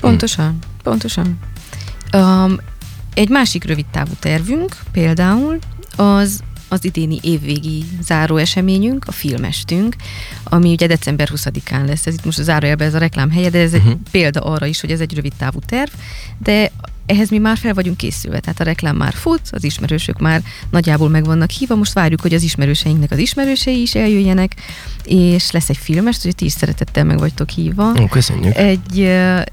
Pontosan, 0.00 0.58
pontosan. 0.82 1.38
Um, 2.12 2.58
egy 3.14 3.28
másik 3.28 3.64
rövid 3.64 3.86
távú 3.86 4.12
tervünk 4.18 4.76
például 4.92 5.58
az 5.96 6.42
az 6.68 6.84
idéni 6.84 7.18
évvégi 7.22 7.84
záró 8.00 8.36
eseményünk, 8.36 9.04
a 9.06 9.12
filmestünk, 9.12 9.96
ami 10.44 10.70
ugye 10.70 10.86
december 10.86 11.28
20-án 11.34 11.86
lesz. 11.86 12.06
Ez 12.06 12.14
itt 12.14 12.24
most 12.24 12.38
a 12.38 12.42
zárójelben 12.42 12.86
ez 12.86 12.94
a 12.94 12.98
reklám 12.98 13.30
helye, 13.30 13.50
de 13.50 13.58
ez 13.58 13.72
egy 13.72 13.80
uh-huh. 13.80 14.00
példa 14.10 14.40
arra 14.40 14.66
is, 14.66 14.80
hogy 14.80 14.90
ez 14.90 15.00
egy 15.00 15.14
rövid 15.14 15.32
távú 15.38 15.58
terv, 15.66 15.90
de 16.38 16.70
ehhez 17.06 17.30
mi 17.30 17.38
már 17.38 17.56
fel 17.56 17.74
vagyunk 17.74 17.96
készülve, 17.96 18.40
tehát 18.40 18.60
a 18.60 18.64
reklám 18.64 18.96
már 18.96 19.12
fut, 19.12 19.40
az 19.50 19.64
ismerősök 19.64 20.18
már 20.18 20.42
nagyjából 20.70 21.08
meg 21.08 21.24
vannak 21.24 21.50
hívva, 21.50 21.74
most 21.74 21.92
várjuk, 21.92 22.20
hogy 22.20 22.34
az 22.34 22.42
ismerőseinknek 22.42 23.10
az 23.10 23.18
ismerősei 23.18 23.80
is 23.80 23.94
eljöjjenek, 23.94 24.54
és 25.04 25.50
lesz 25.50 25.68
egy 25.68 25.76
filmes, 25.76 26.22
hogy 26.22 26.34
ti 26.34 26.44
is 26.44 26.52
szeretettel 26.52 27.04
meg 27.04 27.18
vagytok 27.18 27.50
hívva. 27.50 27.92
Ó, 28.00 28.06
köszönjük. 28.06 28.56
Egy, 28.56 29.00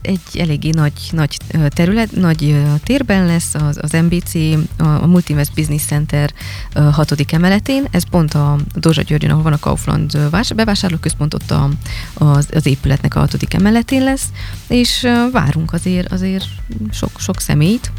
egy 0.02 0.20
eléggé 0.34 0.70
nagy, 0.70 0.94
nagy 1.12 1.38
terület, 1.68 2.12
nagy 2.12 2.62
térben 2.84 3.26
lesz 3.26 3.56
az, 3.56 3.80
az 3.82 3.92
MBC, 3.92 4.34
a 4.78 5.08
Multivest 5.08 5.54
Business 5.54 5.84
Center 5.86 6.34
hatodik 6.74 7.32
emeletén, 7.32 7.88
ez 7.92 8.04
pont 8.10 8.34
a 8.34 8.58
Dózsa 8.76 9.02
Györgyön, 9.02 9.32
ahol 9.32 9.44
van 9.44 9.54
a 9.54 9.60
Kaufland 9.60 10.18
bevásárlóközpont, 10.56 11.34
ott 11.34 11.52
a, 11.52 11.70
az, 12.14 12.48
az 12.54 12.66
épületnek 12.66 13.16
a 13.16 13.20
hatodik 13.20 13.54
emeletén 13.54 14.04
lesz, 14.04 14.26
és 14.68 15.08
várunk 15.32 15.74
azért, 15.74 16.12
azért 16.12 16.46
sok, 16.92 17.20
sok 17.20 17.41
személyt, 17.42 17.92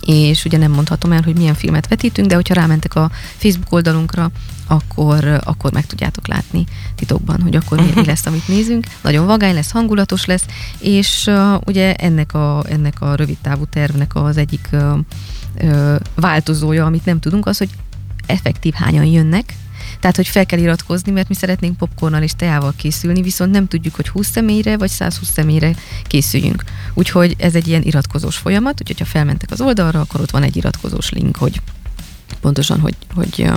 és 0.00 0.44
ugye 0.44 0.58
nem 0.58 0.72
mondhatom 0.72 1.12
el, 1.12 1.22
hogy 1.22 1.36
milyen 1.36 1.54
filmet 1.54 1.88
vetítünk, 1.88 2.28
de 2.28 2.34
hogyha 2.34 2.54
rámentek 2.54 2.94
a 2.94 3.10
Facebook 3.36 3.72
oldalunkra, 3.72 4.30
akkor, 4.66 5.40
akkor 5.44 5.72
meg 5.72 5.86
tudjátok 5.86 6.28
látni 6.28 6.64
titokban, 6.94 7.40
hogy 7.40 7.56
akkor 7.56 7.80
mi, 7.80 7.90
mi 7.94 8.04
lesz, 8.04 8.26
amit 8.26 8.48
nézünk. 8.48 8.86
Nagyon 9.02 9.26
vagány 9.26 9.54
lesz, 9.54 9.70
hangulatos 9.70 10.24
lesz, 10.24 10.44
és 10.78 11.24
uh, 11.26 11.54
ugye 11.66 11.94
ennek 11.94 12.34
a, 12.34 12.64
ennek 12.68 13.00
a 13.00 13.14
rövid 13.14 13.36
távú 13.42 13.64
tervnek 13.64 14.14
az 14.14 14.36
egyik 14.36 14.68
uh, 14.72 14.98
uh, 15.62 15.96
változója, 16.14 16.84
amit 16.84 17.04
nem 17.04 17.20
tudunk, 17.20 17.46
az, 17.46 17.58
hogy 17.58 17.70
effektív 18.26 18.72
hányan 18.72 19.04
jönnek, 19.04 19.54
tehát, 20.02 20.16
hogy 20.16 20.28
fel 20.28 20.46
kell 20.46 20.58
iratkozni, 20.58 21.12
mert 21.12 21.28
mi 21.28 21.34
szeretnénk 21.34 21.76
popcornnal 21.76 22.22
és 22.22 22.32
teával 22.36 22.72
készülni, 22.76 23.22
viszont 23.22 23.50
nem 23.50 23.68
tudjuk, 23.68 23.94
hogy 23.94 24.08
20 24.08 24.30
személyre 24.30 24.76
vagy 24.76 24.90
120 24.90 25.30
személyre 25.32 25.74
készüljünk. 26.06 26.64
Úgyhogy 26.94 27.34
ez 27.38 27.54
egy 27.54 27.68
ilyen 27.68 27.82
iratkozós 27.82 28.36
folyamat, 28.36 28.80
úgyhogy 28.80 28.98
ha 28.98 29.04
felmentek 29.04 29.50
az 29.50 29.60
oldalra, 29.60 30.00
akkor 30.00 30.20
ott 30.20 30.30
van 30.30 30.42
egy 30.42 30.56
iratkozós 30.56 31.10
link, 31.10 31.36
hogy 31.36 31.60
pontosan, 32.40 32.80
hogy, 32.80 32.94
hogy 33.14 33.50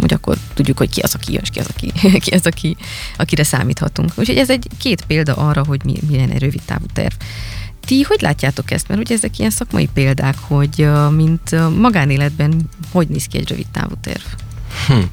hogy 0.00 0.12
akkor 0.12 0.36
tudjuk, 0.54 0.78
hogy 0.78 0.90
ki 0.90 1.00
az, 1.00 1.14
aki 1.14 1.32
és 1.42 1.50
ki 1.50 1.58
az, 1.58 1.66
aki, 1.68 1.92
ki 2.24 2.34
az, 2.34 2.46
aki, 2.46 2.76
akire 3.16 3.44
számíthatunk. 3.44 4.12
Úgyhogy 4.14 4.36
ez 4.36 4.50
egy 4.50 4.68
két 4.78 5.04
példa 5.04 5.34
arra, 5.34 5.64
hogy 5.64 5.80
mi, 5.84 5.94
milyen 6.08 6.30
egy 6.30 6.40
rövid 6.40 6.62
távú 6.64 6.84
terv. 6.92 7.14
Ti 7.86 8.02
hogy 8.02 8.20
látjátok 8.20 8.70
ezt? 8.70 8.88
Mert 8.88 9.00
ugye 9.00 9.14
ezek 9.14 9.38
ilyen 9.38 9.50
szakmai 9.50 9.88
példák, 9.94 10.36
hogy 10.40 10.88
mint 11.10 11.76
magánéletben 11.78 12.68
hogy 12.90 13.08
néz 13.08 13.26
ki 13.26 13.38
egy 13.38 13.48
rövid 13.48 13.66
távú 13.72 13.94
terv? 14.00 14.22
Hm. 14.74 15.08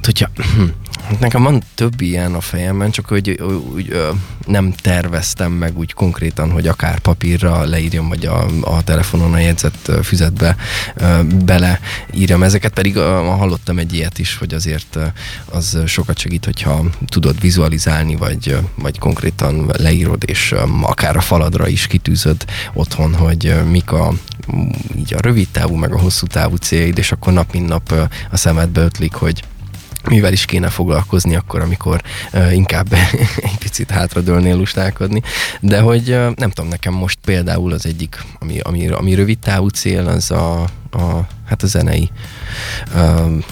Hát, 0.00 0.06
hogyha. 0.06 0.30
Nekem 1.20 1.42
van 1.42 1.62
több 1.74 2.00
ilyen 2.00 2.34
a 2.34 2.40
fejemben, 2.40 2.90
csak 2.90 3.06
hogy 3.06 3.30
úgy, 3.74 3.96
nem 4.46 4.72
terveztem 4.72 5.52
meg 5.52 5.78
úgy 5.78 5.92
konkrétan, 5.92 6.50
hogy 6.50 6.66
akár 6.66 6.98
papírra 6.98 7.64
leírjam, 7.64 8.08
vagy 8.08 8.26
a, 8.26 8.46
a 8.60 8.82
telefonon 8.82 9.32
a 9.32 9.38
jegyzett 9.38 9.90
füzetbe 10.02 10.56
ö, 10.94 11.22
bele 11.44 11.80
írjam 12.12 12.42
ezeket, 12.42 12.72
pedig 12.72 12.96
hallottam 12.96 13.78
egy 13.78 13.94
ilyet 13.94 14.18
is, 14.18 14.36
hogy 14.36 14.54
azért 14.54 14.98
az 15.44 15.78
sokat 15.86 16.18
segít, 16.18 16.44
hogyha 16.44 16.84
tudod 17.06 17.40
vizualizálni, 17.40 18.16
vagy, 18.16 18.56
vagy 18.74 18.98
konkrétan 18.98 19.70
leírod, 19.78 20.22
és 20.26 20.54
akár 20.82 21.16
a 21.16 21.20
faladra 21.20 21.68
is 21.68 21.86
kitűzöd 21.86 22.44
otthon, 22.72 23.14
hogy 23.14 23.54
mik 23.70 23.92
a 23.92 24.12
így 24.96 25.14
a 25.14 25.20
rövid 25.20 25.48
távú, 25.48 25.74
meg 25.74 25.92
a 25.92 25.98
hosszú 25.98 26.26
távú 26.26 26.56
céljaid, 26.56 26.98
és 26.98 27.12
akkor 27.12 27.32
nap 27.32 27.52
mint 27.52 27.68
nap 27.68 27.92
a 28.30 28.36
szemedbe 28.36 28.80
ötlik, 28.80 29.12
hogy 29.12 29.42
mivel 30.08 30.32
is 30.32 30.44
kéne 30.44 30.68
foglalkozni 30.68 31.36
akkor, 31.36 31.60
amikor 31.60 32.02
uh, 32.32 32.54
inkább 32.54 32.92
egy 33.48 33.58
picit 33.58 33.90
hátradőlnél 33.90 34.56
lustálkodni. 34.56 35.22
De 35.60 35.80
hogy 35.80 36.10
uh, 36.10 36.34
nem 36.34 36.50
tudom, 36.50 36.70
nekem 36.70 36.92
most 36.92 37.18
például 37.24 37.72
az 37.72 37.86
egyik, 37.86 38.24
ami, 38.38 38.58
ami, 38.58 38.88
ami 38.88 39.14
rövid 39.14 39.38
távú 39.38 39.68
cél, 39.68 40.06
az 40.06 40.30
a, 40.30 40.62
a 40.90 41.26
hát 41.46 41.62
a 41.62 41.66
zenei 41.66 42.10
uh, 42.94 43.44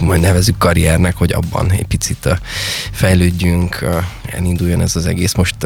majd 0.00 0.20
nevezük 0.20 0.58
karriernek, 0.58 1.16
hogy 1.16 1.32
abban 1.32 1.70
egy 1.70 1.86
picit 1.86 2.40
fejlődjünk, 2.92 3.84
elinduljon 4.32 4.80
ez 4.80 4.96
az 4.96 5.06
egész. 5.06 5.34
Most 5.34 5.56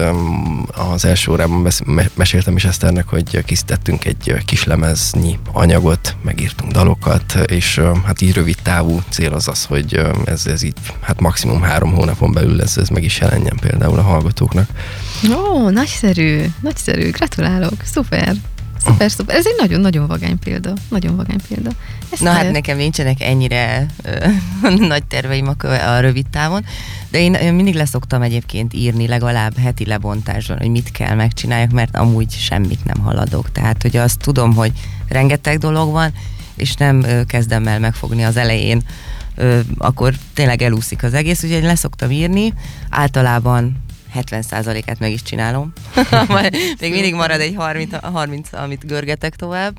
az 0.93 1.05
első 1.05 1.31
órában 1.31 1.69
meséltem 2.15 2.57
is 2.57 2.65
Eszternek, 2.65 3.09
hogy 3.09 3.45
készítettünk 3.45 4.05
egy 4.05 4.35
kis 4.45 4.65
lemeznyi 4.65 5.39
anyagot, 5.53 6.17
megírtunk 6.23 6.73
dalokat, 6.73 7.39
és 7.47 7.81
hát 8.05 8.21
így 8.21 8.35
rövid 8.35 8.57
távú 8.63 9.03
cél 9.09 9.33
az 9.33 9.49
az, 9.49 9.65
hogy 9.65 10.01
ez, 10.25 10.47
ez 10.47 10.63
így 10.63 10.77
hát 11.01 11.21
maximum 11.21 11.63
három 11.63 11.95
hónapon 11.95 12.33
belül 12.33 12.63
ez, 12.63 12.77
ez 12.77 12.89
meg 12.89 13.05
is 13.05 13.19
jelenjen 13.19 13.57
például 13.61 13.99
a 13.99 14.03
hallgatóknak. 14.03 14.69
Ó, 15.37 15.69
nagyszerű, 15.69 16.45
nagyszerű, 16.61 17.11
gratulálok, 17.11 17.75
szuper. 17.85 18.35
Szuper, 18.85 19.11
szuper. 19.11 19.37
Ez 19.37 19.47
egy 19.47 19.57
nagyon-nagyon 19.59 20.07
vagány 20.07 20.39
példa. 20.39 20.73
Nagyon 20.89 21.17
vagány 21.17 21.41
példa. 21.49 21.71
Ezt 22.11 22.23
Na 22.23 22.31
hát 22.31 22.51
nekem 22.51 22.77
nincsenek 22.77 23.23
ennyire 23.23 23.87
ö, 24.03 24.27
nagy 24.93 25.05
terveim 25.05 25.49
a, 25.59 25.67
a 25.67 26.01
rövid 26.01 26.27
távon, 26.31 26.65
de 27.11 27.19
én, 27.21 27.35
én 27.35 27.55
mindig 27.55 27.75
leszoktam 27.75 28.23
egyébként 28.23 28.75
írni 28.75 29.07
legalább 29.07 29.59
heti 29.59 29.87
lebontásban, 29.87 30.59
hogy 30.59 30.71
mit 30.71 30.91
kell 30.91 31.15
megcsináljak, 31.15 31.71
mert 31.71 31.97
amúgy 31.97 32.31
semmit 32.31 32.85
nem 32.85 33.05
haladok. 33.05 33.53
Tehát, 33.53 33.83
hogy 33.83 33.97
azt 33.97 34.19
tudom, 34.19 34.55
hogy 34.55 34.73
rengeteg 35.09 35.59
dolog 35.59 35.93
van, 35.93 36.13
és 36.57 36.75
nem 36.75 37.03
ö, 37.03 37.25
kezdem 37.25 37.67
el 37.67 37.79
megfogni 37.79 38.25
az 38.25 38.37
elején, 38.37 38.83
ö, 39.35 39.61
akkor 39.79 40.15
tényleg 40.35 40.63
elúszik 40.63 41.03
az 41.03 41.15
egész, 41.15 41.45
úgyhogy 41.45 41.63
leszoktam 41.63 42.11
írni. 42.11 42.55
Általában 42.91 43.77
70%-át 44.15 44.99
meg 44.99 45.13
is 45.13 45.23
csinálom. 45.23 45.73
Még 46.81 46.93
mindig 46.93 47.15
marad 47.15 47.41
egy 47.41 47.55
30, 47.57 47.91
30, 48.03 48.53
amit 48.53 48.87
görgetek 48.87 49.37
tovább. 49.37 49.79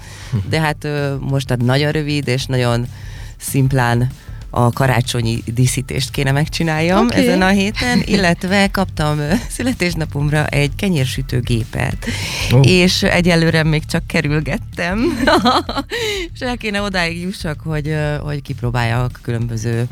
De 0.49 0.59
hát 0.59 0.87
most 1.19 1.49
hát 1.49 1.61
nagyon 1.61 1.91
rövid 1.91 2.27
és 2.27 2.45
nagyon 2.45 2.87
szimplán 3.37 4.11
a 4.49 4.71
karácsonyi 4.71 5.43
díszítést 5.45 6.11
kéne 6.11 6.31
megcsináljam 6.31 7.05
okay. 7.05 7.21
ezen 7.21 7.41
a 7.41 7.47
héten, 7.47 8.01
illetve 8.05 8.67
kaptam 8.71 9.19
születésnapomra 9.49 10.47
egy 10.47 10.71
kenyérsütőgépet, 10.75 12.05
oh. 12.51 12.67
és 12.67 13.03
egyelőre 13.03 13.63
még 13.63 13.85
csak 13.85 14.07
kerülgettem, 14.07 15.23
és 16.33 16.39
el 16.39 16.57
kéne 16.57 16.81
odáig 16.81 17.21
jussak, 17.21 17.59
hogy, 17.63 17.95
hogy 18.21 18.41
kipróbáljak 18.41 19.11
a 19.13 19.19
különböző 19.21 19.87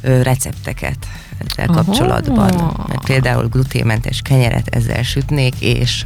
recepteket 0.00 1.06
ezzel 1.38 1.68
Aha. 1.68 1.84
kapcsolatban. 1.84 2.74
Mert 2.88 3.04
például 3.04 3.48
gluténmentes 3.48 4.20
kenyeret 4.22 4.68
ezzel 4.68 5.02
sütnék, 5.02 5.54
és 5.60 6.04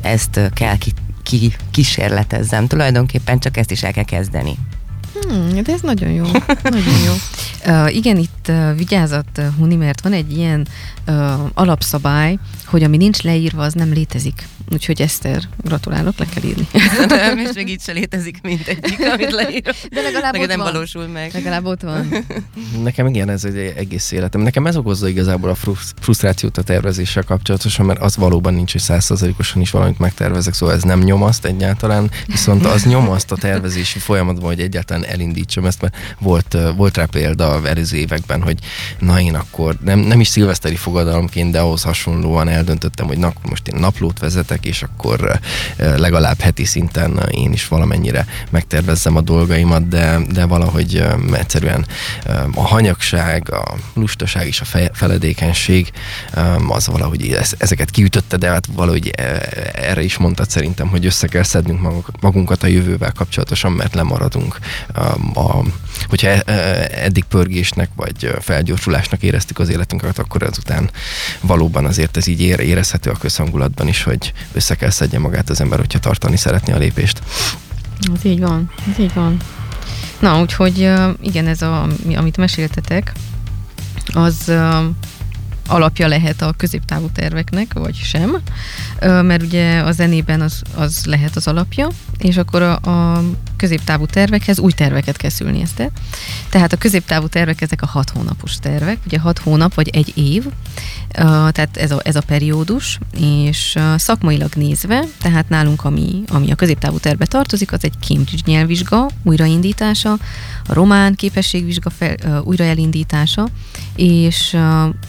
ezt 0.00 0.40
kell 0.54 0.76
ki, 0.76 0.92
ki 1.22 1.52
kísérletezzem. 1.70 2.66
Tulajdonképpen 2.66 3.38
csak 3.38 3.56
ezt 3.56 3.70
is 3.70 3.82
el 3.82 3.92
kell 3.92 4.04
kezdeni. 4.04 4.56
Hmm, 5.22 5.62
de 5.62 5.72
ez 5.72 5.80
nagyon 5.80 6.10
jó. 6.10 6.24
nagyon 6.62 6.98
jó. 7.06 7.12
Uh, 7.66 7.94
igen, 7.94 8.16
itt 8.16 8.39
vigyázat, 8.76 9.40
Huni, 9.58 9.76
mert 9.76 10.00
van 10.00 10.12
egy 10.12 10.36
ilyen 10.36 10.66
uh, 11.06 11.32
alapszabály, 11.54 12.38
hogy 12.64 12.82
ami 12.82 12.96
nincs 12.96 13.22
leírva, 13.22 13.62
az 13.62 13.72
nem 13.72 13.92
létezik. 13.92 14.46
Úgyhogy 14.72 15.00
Eszter, 15.00 15.42
gratulálok, 15.64 16.18
le 16.18 16.24
kell 16.34 16.42
írni. 16.42 16.66
Nem, 17.08 17.38
és 17.38 17.48
még 17.54 17.68
így 17.68 17.80
se 17.80 17.92
létezik 17.92 18.38
egyik, 18.42 19.00
amit 19.12 19.30
leírok. 19.30 19.74
De 19.90 20.00
legalább 20.00 20.32
Neked 20.32 20.40
ott 20.40 20.56
nem 20.56 20.58
van. 20.58 20.72
valósul 20.72 21.06
meg. 21.06 21.30
Legalább 21.32 21.64
ott 21.64 21.80
van. 21.80 22.08
Nekem 22.82 23.06
igen, 23.06 23.28
ez 23.28 23.44
egy 23.44 23.72
egész 23.76 24.10
életem. 24.10 24.40
Nekem 24.40 24.66
ez 24.66 24.76
okozza 24.76 25.08
igazából 25.08 25.50
a 25.50 25.54
frusztrációt 26.00 26.58
a 26.58 26.62
tervezéssel 26.62 27.22
kapcsolatosan, 27.22 27.86
mert 27.86 28.00
az 28.00 28.16
valóban 28.16 28.54
nincs, 28.54 28.72
hogy 28.72 28.80
százszerzalékosan 28.80 29.60
is 29.60 29.70
valamit 29.70 29.98
megtervezek, 29.98 30.54
szóval 30.54 30.74
ez 30.74 30.82
nem 30.82 31.00
nyomaszt 31.00 31.44
egyáltalán, 31.44 32.10
viszont 32.26 32.66
az 32.66 32.84
nyomaszt 32.84 33.32
a 33.32 33.36
tervezési 33.36 33.98
folyamatban, 33.98 34.46
hogy 34.46 34.60
egyáltalán 34.60 35.04
elindítsam 35.04 35.64
ezt, 35.64 35.80
mert 35.80 35.96
volt, 36.18 36.56
volt 36.76 36.96
rá 36.96 37.04
példa 37.04 37.60
előző 37.66 37.96
években, 37.96 38.39
hogy 38.42 38.58
na 38.98 39.20
én 39.20 39.34
akkor 39.34 39.76
nem, 39.84 39.98
nem 39.98 40.20
is 40.20 40.28
szilveszteri 40.28 40.76
fogadalomként, 40.76 41.52
de 41.52 41.60
ahhoz 41.60 41.82
hasonlóan 41.82 42.48
eldöntöttem, 42.48 43.06
hogy 43.06 43.18
na, 43.18 43.32
most 43.48 43.68
én 43.68 43.80
naplót 43.80 44.18
vezetek, 44.18 44.64
és 44.66 44.82
akkor 44.82 45.40
legalább 45.76 46.40
heti 46.40 46.64
szinten 46.64 47.28
én 47.30 47.52
is 47.52 47.68
valamennyire 47.68 48.26
megtervezzem 48.50 49.16
a 49.16 49.20
dolgaimat, 49.20 49.88
de, 49.88 50.18
de 50.32 50.44
valahogy 50.44 51.04
egyszerűen 51.32 51.86
a 52.54 52.66
hanyagság, 52.66 53.52
a 53.52 53.74
lustaság 53.94 54.46
és 54.46 54.60
a 54.60 54.90
feledékenység 54.92 55.90
az 56.68 56.86
valahogy 56.86 57.38
ezeket 57.58 57.90
kiütötte, 57.90 58.36
de 58.36 58.48
hát 58.48 58.66
valahogy 58.66 59.12
erre 59.72 60.02
is 60.02 60.16
mondtad 60.16 60.50
szerintem, 60.50 60.88
hogy 60.88 61.06
össze 61.06 61.26
kell 61.26 61.42
szednünk 61.42 61.80
magunkat 62.20 62.62
a 62.62 62.66
jövővel 62.66 63.12
kapcsolatosan, 63.12 63.72
mert 63.72 63.94
lemaradunk. 63.94 64.58
A, 65.34 65.64
hogyha 66.08 66.28
eddig 66.28 67.24
pörgésnek 67.24 67.90
vagy 67.96 68.34
felgyorsulásnak 68.40 69.22
éreztük 69.22 69.58
az 69.58 69.68
életünket, 69.68 70.18
akkor 70.18 70.42
azután 70.42 70.90
valóban 71.40 71.84
azért 71.84 72.16
ez 72.16 72.26
így 72.26 72.40
érezhető 72.40 73.10
a 73.10 73.16
közhangulatban 73.16 73.88
is, 73.88 74.02
hogy 74.02 74.32
össze 74.52 74.74
kell 74.74 74.90
szedje 74.90 75.18
magát 75.18 75.50
az 75.50 75.60
ember, 75.60 75.78
hogyha 75.78 75.98
tartani 75.98 76.36
szeretné 76.36 76.72
a 76.72 76.78
lépést. 76.78 77.22
Ez 78.14 78.24
így 78.24 78.40
van, 78.40 78.70
ez 78.92 78.98
így 78.98 79.14
van. 79.14 79.36
Na, 80.18 80.40
úgyhogy 80.40 80.78
igen, 81.20 81.46
ez 81.46 81.62
a, 81.62 81.86
amit 82.16 82.36
meséltetek, 82.36 83.12
az 84.12 84.52
alapja 85.66 86.08
lehet 86.08 86.42
a 86.42 86.54
középtávú 86.56 87.08
terveknek, 87.14 87.72
vagy 87.72 87.94
sem, 87.94 88.36
mert 89.00 89.42
ugye 89.42 89.80
a 89.80 89.92
zenében 89.92 90.40
az, 90.40 90.62
az 90.74 91.04
lehet 91.04 91.36
az 91.36 91.46
alapja, 91.46 91.88
és 92.18 92.36
akkor 92.36 92.62
a, 92.62 92.74
a 92.74 93.22
középtávú 93.60 94.06
tervekhez 94.06 94.58
új 94.58 94.72
terveket 94.72 95.16
kell 95.16 95.30
szülni 95.30 95.60
ezt. 95.60 95.90
Tehát 96.50 96.72
a 96.72 96.76
középtávú 96.76 97.26
tervek 97.26 97.60
ezek 97.60 97.82
a 97.82 97.86
hat 97.86 98.10
hónapos 98.10 98.56
tervek, 98.56 98.98
ugye 99.06 99.18
hat 99.18 99.38
hónap 99.38 99.74
vagy 99.74 99.88
egy 99.88 100.12
év, 100.16 100.44
tehát 101.52 101.76
ez 101.76 101.90
a, 101.90 102.00
ez 102.04 102.16
a 102.16 102.20
periódus, 102.20 102.98
és 103.20 103.78
szakmailag 103.96 104.52
nézve, 104.54 105.04
tehát 105.18 105.48
nálunk, 105.48 105.84
ami, 105.84 106.22
ami 106.28 106.50
a 106.50 106.54
középtávú 106.54 106.98
tervbe 106.98 107.26
tartozik, 107.26 107.72
az 107.72 107.84
egy 107.84 107.94
Cambridge 108.00 108.42
nyelvvizsga 108.52 109.08
újraindítása, 109.22 110.12
a 110.66 110.74
román 110.74 111.14
képességvizsga 111.14 111.90
fel, 111.90 112.42
újraelindítása, 112.44 113.48
és 113.96 114.56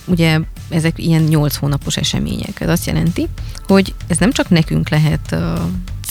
ugye 0.05 0.39
ezek 0.69 0.99
ilyen 0.99 1.23
8 1.23 1.55
hónapos 1.55 1.97
események. 1.97 2.59
Ez 2.59 2.69
azt 2.69 2.85
jelenti, 2.85 3.27
hogy 3.67 3.93
ez 4.07 4.17
nem 4.17 4.31
csak 4.31 4.49
nekünk 4.49 4.89
lehet 4.89 5.35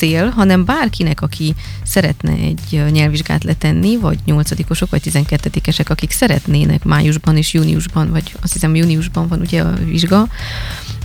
cél, 0.00 0.28
hanem 0.28 0.64
bárkinek, 0.64 1.22
aki 1.22 1.54
szeretne 1.82 2.32
egy 2.32 2.84
nyelvvizsgát 2.90 3.44
letenni, 3.44 3.96
vagy 3.96 4.18
nyolcadikosok, 4.24 4.90
vagy 4.90 5.00
tizenkettedikesek, 5.00 5.90
akik 5.90 6.10
szeretnének 6.10 6.84
májusban 6.84 7.36
és 7.36 7.52
júniusban, 7.52 8.10
vagy 8.10 8.34
azt 8.42 8.52
hiszem 8.52 8.74
júniusban 8.74 9.28
van 9.28 9.40
ugye 9.40 9.62
a 9.62 9.74
vizsga, 9.84 10.28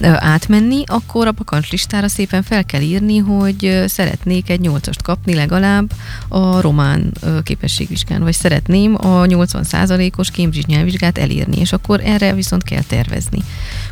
átmenni, 0.03 0.83
akkor 0.85 1.27
a 1.27 1.31
bakancslistára 1.31 2.07
szépen 2.07 2.43
fel 2.43 2.65
kell 2.65 2.81
írni, 2.81 3.17
hogy 3.17 3.83
szeretnék 3.87 4.49
egy 4.49 4.59
nyolcast 4.59 5.01
kapni 5.01 5.33
legalább 5.33 5.91
a 6.27 6.61
román 6.61 7.11
képességvizsgán, 7.43 8.23
vagy 8.23 8.33
szeretném 8.33 8.95
a 8.95 9.21
80%-os 9.21 10.29
Cambridge 10.29 10.73
nyelvvizsgát 10.73 11.17
elérni, 11.17 11.59
és 11.59 11.73
akkor 11.73 12.01
erre 12.03 12.33
viszont 12.33 12.63
kell 12.63 12.81
tervezni. 12.81 13.39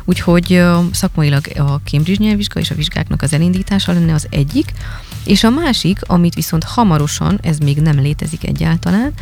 Úgyhogy 0.04 0.62
szakmailag 0.92 1.46
a 1.56 1.80
Cambridge 1.84 2.24
nyelvvizsga 2.24 2.60
és 2.60 2.70
a 2.70 2.74
vizsgáknak 2.74 3.22
az 3.22 3.32
elindítása 3.32 3.92
lenne 3.92 4.14
az 4.14 4.26
egyik, 4.30 4.72
és 5.24 5.44
a 5.44 5.50
másik, 5.50 5.98
amit 6.02 6.34
viszont 6.34 6.64
hamarosan, 6.64 7.38
ez 7.42 7.58
még 7.58 7.80
nem 7.80 8.00
létezik 8.00 8.46
egyáltalán, 8.46 9.12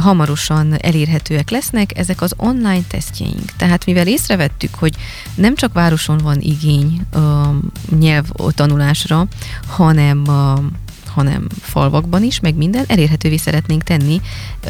hamarosan 0.00 0.74
elérhetőek 0.78 1.50
lesznek, 1.50 1.98
ezek 1.98 2.20
az 2.20 2.34
online 2.36 2.82
tesztjeink. 2.88 3.52
Tehát 3.56 3.86
mivel 3.86 4.06
észrevettük, 4.06 4.74
hogy 4.74 4.94
nem 5.34 5.54
csak 5.54 5.72
városon 5.72 6.18
van 6.18 6.40
igény 6.40 7.00
nyelv 7.98 8.24
tanulásra, 8.54 9.26
hanem 9.66 10.24
hanem 11.08 11.46
falvakban 11.60 12.22
is, 12.22 12.40
meg 12.40 12.54
minden, 12.54 12.84
elérhetővé 12.86 13.36
szeretnénk 13.36 13.82
tenni 13.82 14.20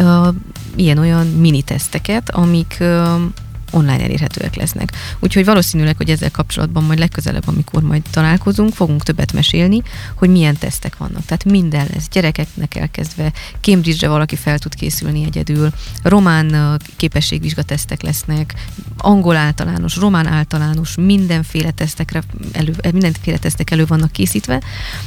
uh, 0.01 0.29
ilyen-olyan 0.77 1.27
mini 1.27 1.63
teszteket, 1.63 2.31
amik 2.31 2.77
uh, 2.81 3.21
online 3.71 4.03
elérhetőek 4.03 4.55
lesznek. 4.55 4.93
Úgyhogy 5.19 5.45
valószínűleg, 5.45 5.97
hogy 5.97 6.11
ezzel 6.11 6.31
kapcsolatban 6.31 6.85
majd 6.85 6.99
legközelebb, 6.99 7.49
amikor 7.49 7.83
majd 7.83 8.03
találkozunk, 8.11 8.75
fogunk 8.75 9.03
többet 9.03 9.33
mesélni, 9.33 9.83
hogy 10.15 10.31
milyen 10.31 10.57
tesztek 10.57 10.97
vannak. 10.97 11.25
Tehát 11.25 11.45
minden 11.45 11.87
lesz, 11.95 12.09
gyerekeknek 12.09 12.75
elkezdve, 12.75 13.33
Cambridge-re 13.61 14.09
valaki 14.09 14.37
fel 14.37 14.59
tud 14.59 14.75
készülni 14.75 15.25
egyedül, 15.25 15.71
román 16.03 16.79
képességvizsgatesztek 16.97 18.03
lesznek, 18.03 18.55
angol 18.97 19.37
általános, 19.37 19.97
román 19.97 20.27
általános, 20.27 20.95
mindenféle 20.97 21.71
tesztekre 21.71 22.23
elő, 22.53 22.75
mindenféle 22.93 23.39
tesztek 23.39 23.71
elő 23.71 23.87
vannak 23.87 24.13
készítve, 24.13 24.61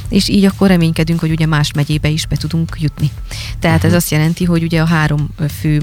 és 0.08 0.28
így 0.28 0.44
akkor 0.44 0.68
reménykedünk, 0.68 1.20
hogy 1.20 1.30
ugye 1.30 1.46
más 1.46 1.72
megyébe 1.72 2.08
is 2.08 2.26
be 2.26 2.36
tudunk 2.36 2.76
jutni. 2.80 3.10
Tehát 3.58 3.76
uh-huh. 3.76 3.90
ez 3.90 3.96
azt 3.96 4.10
jelenti, 4.10 4.44
hogy 4.44 4.62
ugye 4.62 4.80
a 4.80 4.86
három 4.86 5.28
fő 5.60 5.82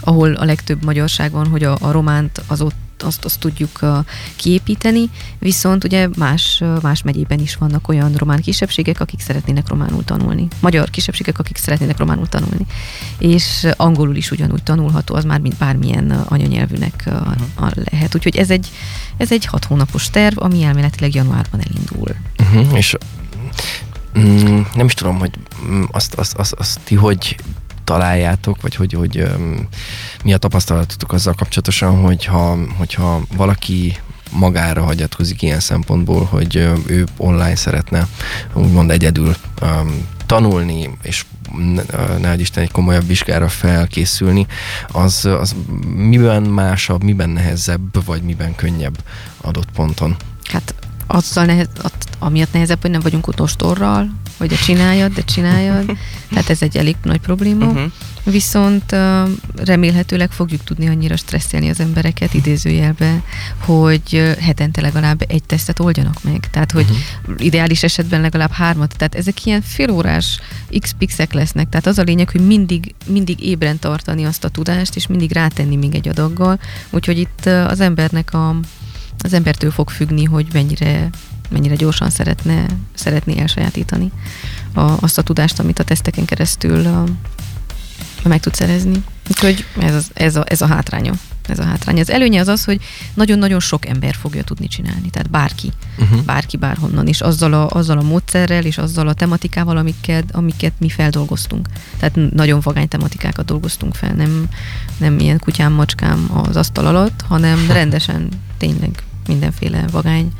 ahol 0.00 0.34
a 0.34 0.44
legtöbb 0.44 0.84
magyarság 0.84 1.30
van, 1.30 1.46
hogy 1.46 1.64
a, 1.64 1.76
a 1.80 1.90
románt 1.90 2.42
az 2.46 2.60
ott 2.60 2.74
azt, 2.98 3.24
azt 3.24 3.38
tudjuk 3.38 3.78
uh, 3.82 3.96
kiépíteni, 4.36 5.10
viszont 5.38 5.84
ugye 5.84 6.08
más, 6.16 6.58
uh, 6.60 6.82
más 6.82 7.02
megyében 7.02 7.38
is 7.38 7.56
vannak 7.56 7.88
olyan 7.88 8.12
román 8.12 8.40
kisebbségek, 8.40 9.00
akik 9.00 9.20
szeretnének 9.20 9.68
románul 9.68 10.04
tanulni. 10.04 10.48
Magyar 10.60 10.90
kisebbségek, 10.90 11.38
akik 11.38 11.56
szeretnének 11.56 11.98
románul 11.98 12.28
tanulni. 12.28 12.66
És 13.18 13.66
angolul 13.76 14.16
is 14.16 14.30
ugyanúgy 14.30 14.62
tanulható, 14.62 15.14
az 15.14 15.24
már 15.24 15.40
mint 15.40 15.56
bármilyen 15.56 16.10
anyanyelvűnek 16.10 17.04
uh, 17.06 17.70
lehet. 17.92 18.14
Úgyhogy 18.14 18.36
ez 18.36 18.50
egy, 18.50 18.70
ez 19.16 19.32
egy 19.32 19.44
hat 19.44 19.64
hónapos 19.64 20.10
terv, 20.10 20.42
ami 20.42 20.62
elméletileg 20.62 21.14
januárban 21.14 21.60
elindul. 21.60 22.14
Uh-huh. 22.38 22.76
És 22.76 22.96
mm, 24.18 24.60
nem 24.74 24.86
is 24.86 24.94
tudom, 24.94 25.18
hogy 25.18 25.30
mm, 25.66 25.82
azt, 25.90 26.14
azt, 26.14 26.36
azt, 26.36 26.52
azt 26.52 26.80
ti 26.84 26.94
hogy 26.94 27.36
találjátok, 27.84 28.62
vagy 28.62 28.74
hogy, 28.74 28.92
hogy 28.92 29.24
mi 30.24 30.32
a 30.32 30.38
tapasztalatotok 30.38 31.12
azzal 31.12 31.34
kapcsolatosan, 31.34 32.00
hogyha, 32.00 32.58
hogyha 32.76 33.20
valaki 33.36 33.96
magára 34.30 34.82
hagyatkozik 34.82 35.42
ilyen 35.42 35.60
szempontból, 35.60 36.24
hogy 36.24 36.56
ő 36.86 37.06
online 37.16 37.56
szeretne 37.56 38.08
úgymond 38.52 38.90
egyedül 38.90 39.34
um, 39.62 40.06
tanulni, 40.26 40.90
és 41.02 41.24
ne 42.20 42.34
Isten 42.36 42.62
egy 42.62 42.70
komolyabb 42.70 43.06
vizsgára 43.06 43.48
felkészülni, 43.48 44.46
az, 44.88 45.24
az 45.24 45.54
miben 45.94 46.42
másabb, 46.42 47.02
miben 47.02 47.30
nehezebb, 47.30 48.04
vagy 48.04 48.22
miben 48.22 48.54
könnyebb 48.54 48.98
adott 49.40 49.70
ponton? 49.70 50.16
Hát 50.44 50.74
azzal 51.06 51.44
nehez, 51.44 51.68
amiatt 52.18 52.52
nehezebb, 52.52 52.80
hogy 52.80 52.90
nem 52.90 53.00
vagyunk 53.00 53.26
utostorral, 53.26 54.10
hogy 54.36 54.48
de 54.48 54.56
csináljad, 54.56 55.12
de 55.12 55.22
csináljad. 55.22 55.96
Tehát 56.28 56.50
ez 56.50 56.62
egy 56.62 56.76
elég 56.76 56.96
nagy 57.02 57.20
probléma. 57.20 57.66
Uh-huh. 57.66 57.92
Viszont 58.24 58.96
remélhetőleg 59.56 60.30
fogjuk 60.30 60.64
tudni 60.64 60.88
annyira 60.88 61.16
stresszelni 61.16 61.68
az 61.68 61.80
embereket 61.80 62.34
idézőjelbe, 62.34 63.22
hogy 63.58 64.36
hetente 64.40 64.80
legalább 64.80 65.24
egy 65.28 65.42
tesztet 65.42 65.80
oldjanak 65.80 66.22
meg. 66.22 66.50
Tehát, 66.50 66.70
hogy 66.72 66.86
uh-huh. 66.90 67.44
ideális 67.44 67.82
esetben 67.82 68.20
legalább 68.20 68.52
hármat. 68.52 68.96
Tehát 68.96 69.14
ezek 69.14 69.46
ilyen 69.46 69.62
félórás 69.62 70.40
x 70.80 70.94
pixek 70.98 71.32
lesznek. 71.32 71.68
Tehát 71.68 71.86
az 71.86 71.98
a 71.98 72.02
lényeg, 72.02 72.30
hogy 72.30 72.46
mindig, 72.46 72.94
mindig 73.06 73.44
ébren 73.44 73.78
tartani 73.78 74.24
azt 74.24 74.44
a 74.44 74.48
tudást, 74.48 74.96
és 74.96 75.06
mindig 75.06 75.32
rátenni 75.32 75.76
még 75.76 75.94
egy 75.94 76.08
adaggal. 76.08 76.60
Úgyhogy 76.90 77.18
itt 77.18 77.46
az 77.46 77.80
embernek 77.80 78.34
a 78.34 78.56
az 79.18 79.32
embertől 79.32 79.70
fog 79.70 79.90
függni, 79.90 80.24
hogy 80.24 80.46
mennyire, 80.52 81.10
mennyire 81.54 81.74
gyorsan 81.74 82.10
szeretne, 82.10 82.66
szeretné 82.94 83.38
elsajátítani 83.38 84.10
a, 84.72 84.80
azt 84.80 85.18
a 85.18 85.22
tudást, 85.22 85.58
amit 85.58 85.78
a 85.78 85.84
teszteken 85.84 86.24
keresztül 86.24 86.86
a, 86.86 87.04
meg 88.28 88.40
tud 88.40 88.54
szerezni. 88.54 89.02
Úgyhogy 89.28 89.64
ez, 89.78 89.94
az, 89.94 90.10
ez, 90.14 90.36
a, 90.36 90.44
ez 90.48 90.60
a 90.60 90.66
hátránya. 90.66 91.12
Ez 91.48 91.58
a 91.58 91.64
hátránya. 91.64 92.00
Az 92.00 92.10
előnye 92.10 92.40
az 92.40 92.48
az, 92.48 92.64
hogy 92.64 92.80
nagyon-nagyon 93.14 93.60
sok 93.60 93.86
ember 93.86 94.14
fogja 94.14 94.42
tudni 94.42 94.66
csinálni, 94.66 95.10
tehát 95.10 95.30
bárki, 95.30 95.72
uh-huh. 95.98 96.22
bárki 96.22 96.56
bárhonnan, 96.56 97.06
és 97.06 97.20
azzal 97.20 97.52
a, 97.52 97.68
azzal 97.70 97.98
a 97.98 98.02
módszerrel, 98.02 98.64
és 98.64 98.78
azzal 98.78 99.08
a 99.08 99.14
tematikával, 99.14 99.76
amiket, 99.76 100.24
amiket 100.32 100.72
mi 100.78 100.88
feldolgoztunk. 100.88 101.66
Tehát 101.98 102.32
nagyon 102.34 102.60
vagány 102.62 102.88
tematikákat 102.88 103.44
dolgoztunk 103.44 103.94
fel, 103.94 104.12
nem, 104.12 104.48
nem 104.96 105.18
ilyen 105.18 105.38
kutyám, 105.38 105.72
macskám 105.72 106.30
az 106.46 106.56
asztal 106.56 106.86
alatt, 106.86 107.24
hanem 107.28 107.66
rendesen 107.80 108.28
tényleg 108.58 109.02
mindenféle 109.26 109.84
vagány 109.90 110.32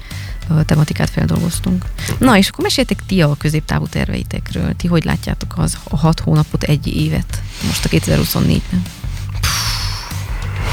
tematikát 0.66 1.10
feldolgoztunk. 1.10 1.84
Na, 2.18 2.36
és 2.36 2.48
akkor 2.48 2.64
meséltek 2.64 2.98
ti 3.06 3.22
a 3.22 3.34
középtávú 3.38 3.86
terveitekről. 3.86 4.76
Ti 4.76 4.86
hogy 4.86 5.04
látjátok 5.04 5.54
az 5.56 5.78
a 5.88 5.96
hat 5.96 6.20
hónapot, 6.20 6.62
egy 6.62 6.86
évet 6.86 7.42
most 7.66 7.84
a 7.84 7.88
2024-ben? 7.88 8.82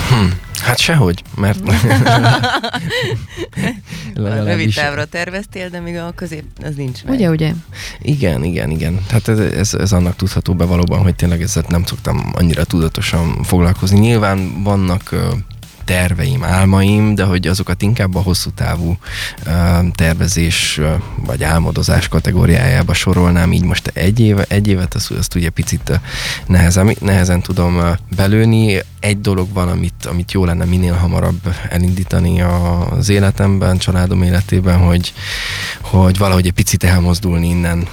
Hm. 0.09 0.31
Hát 0.61 0.79
sehogy, 0.79 1.23
mert... 1.35 1.59
Rövid 4.43 4.73
távra 4.73 5.05
terveztél, 5.05 5.69
de 5.69 5.79
még 5.79 5.95
a 5.95 6.11
közép, 6.15 6.43
az 6.63 6.75
nincs 6.75 7.03
meg. 7.03 7.13
Ugye, 7.13 7.29
ugye? 7.29 7.53
Igen, 8.01 8.43
igen, 8.43 8.69
igen. 8.69 8.99
Tehát 9.07 9.27
ez, 9.27 9.39
ez, 9.39 9.73
ez 9.73 9.91
annak 9.91 10.15
tudható 10.15 10.53
be 10.53 10.65
valóban, 10.65 11.01
hogy 11.01 11.15
tényleg 11.15 11.41
ezzel 11.41 11.63
nem 11.67 11.83
szoktam 11.83 12.31
annyira 12.33 12.63
tudatosan 12.63 13.43
foglalkozni. 13.43 13.99
Nyilván 13.99 14.63
vannak 14.63 15.15
terveim, 15.85 16.43
álmaim, 16.43 17.15
de 17.15 17.23
hogy 17.23 17.47
azokat 17.47 17.81
inkább 17.81 18.15
a 18.15 18.21
hosszú 18.21 18.49
távú 18.49 18.97
tervezés 19.95 20.81
vagy 21.25 21.43
álmodozás 21.43 22.07
kategóriájába 22.07 22.93
sorolnám, 22.93 23.51
így 23.51 23.63
most 23.63 23.87
egy, 23.93 24.19
éve, 24.19 24.45
egy 24.47 24.67
évet 24.67 24.93
azt, 24.93 25.11
azt 25.11 25.35
ugye 25.35 25.49
picit 25.49 25.99
nehezen, 26.47 26.95
nehezen 26.99 27.41
tudom 27.41 27.81
belőni. 28.15 28.79
Egy 28.99 29.21
dolog 29.21 29.53
van, 29.53 29.67
amit, 29.67 30.05
amit 30.05 30.31
jó 30.31 30.45
lenne 30.45 30.65
minél 30.65 30.93
hamarabb 30.93 31.55
elindítani 31.69 32.41
az 32.41 33.09
életemben, 33.09 33.77
családom 33.77 34.21
életében, 34.21 34.77
hogy, 34.77 35.13
hogy 35.81 36.17
valahogy 36.17 36.45
egy 36.45 36.51
picit 36.51 36.83
elmozdulni 36.83 37.49
innen 37.49 37.87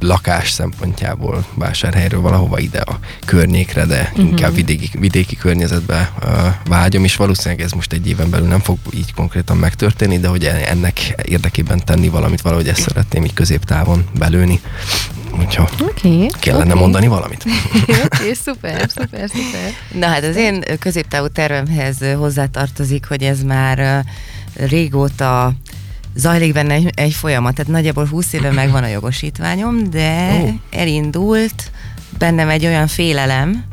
lakás 0.00 0.50
szempontjából, 0.50 1.44
vásárhelyről 1.54 2.20
valahova 2.20 2.58
ide 2.58 2.80
a 2.80 2.98
környékre, 3.24 3.84
de 3.84 4.10
uh-huh. 4.10 4.28
inkább 4.28 4.54
vidéki, 4.54 4.90
vidéki 4.98 5.36
környezetbe 5.36 6.12
vágyom, 6.64 7.04
és 7.06 7.16
valószínűleg 7.16 7.64
ez 7.64 7.72
most 7.72 7.92
egy 7.92 8.08
éven 8.08 8.30
belül 8.30 8.48
nem 8.48 8.60
fog 8.60 8.78
így 8.94 9.14
konkrétan 9.14 9.56
megtörténni, 9.56 10.18
de 10.18 10.28
hogy 10.28 10.44
ennek 10.44 11.14
érdekében 11.22 11.84
tenni 11.84 12.08
valamit, 12.08 12.40
valahogy 12.40 12.68
ezt 12.68 12.80
szeretném 12.80 13.24
így 13.24 13.32
középtávon 13.32 14.04
belőni. 14.18 14.60
Hogyha 15.30 15.68
okay, 15.80 16.30
kellene 16.40 16.64
okay. 16.64 16.80
mondani 16.80 17.06
valamit. 17.06 17.44
Oké, 17.82 17.92
okay, 18.04 18.34
szuper, 18.34 18.88
szuper, 18.88 19.28
szuper. 19.28 19.72
Na 19.92 20.06
hát 20.06 20.24
az 20.24 20.36
én 20.36 20.64
középtávú 20.78 21.26
tervemhez 21.26 21.96
hozzátartozik, 22.16 23.06
hogy 23.06 23.22
ez 23.22 23.42
már 23.42 24.04
régóta 24.54 25.52
zajlik 26.14 26.52
benne 26.52 26.74
egy, 26.74 26.90
egy 26.94 27.12
folyamat, 27.12 27.54
tehát 27.54 27.70
nagyjából 27.70 28.06
20 28.06 28.32
éve 28.32 28.50
megvan 28.50 28.82
a 28.82 28.86
jogosítványom, 28.86 29.90
de 29.90 30.40
oh. 30.42 30.50
elindult 30.70 31.70
bennem 32.18 32.48
egy 32.48 32.66
olyan 32.66 32.86
félelem, 32.86 33.64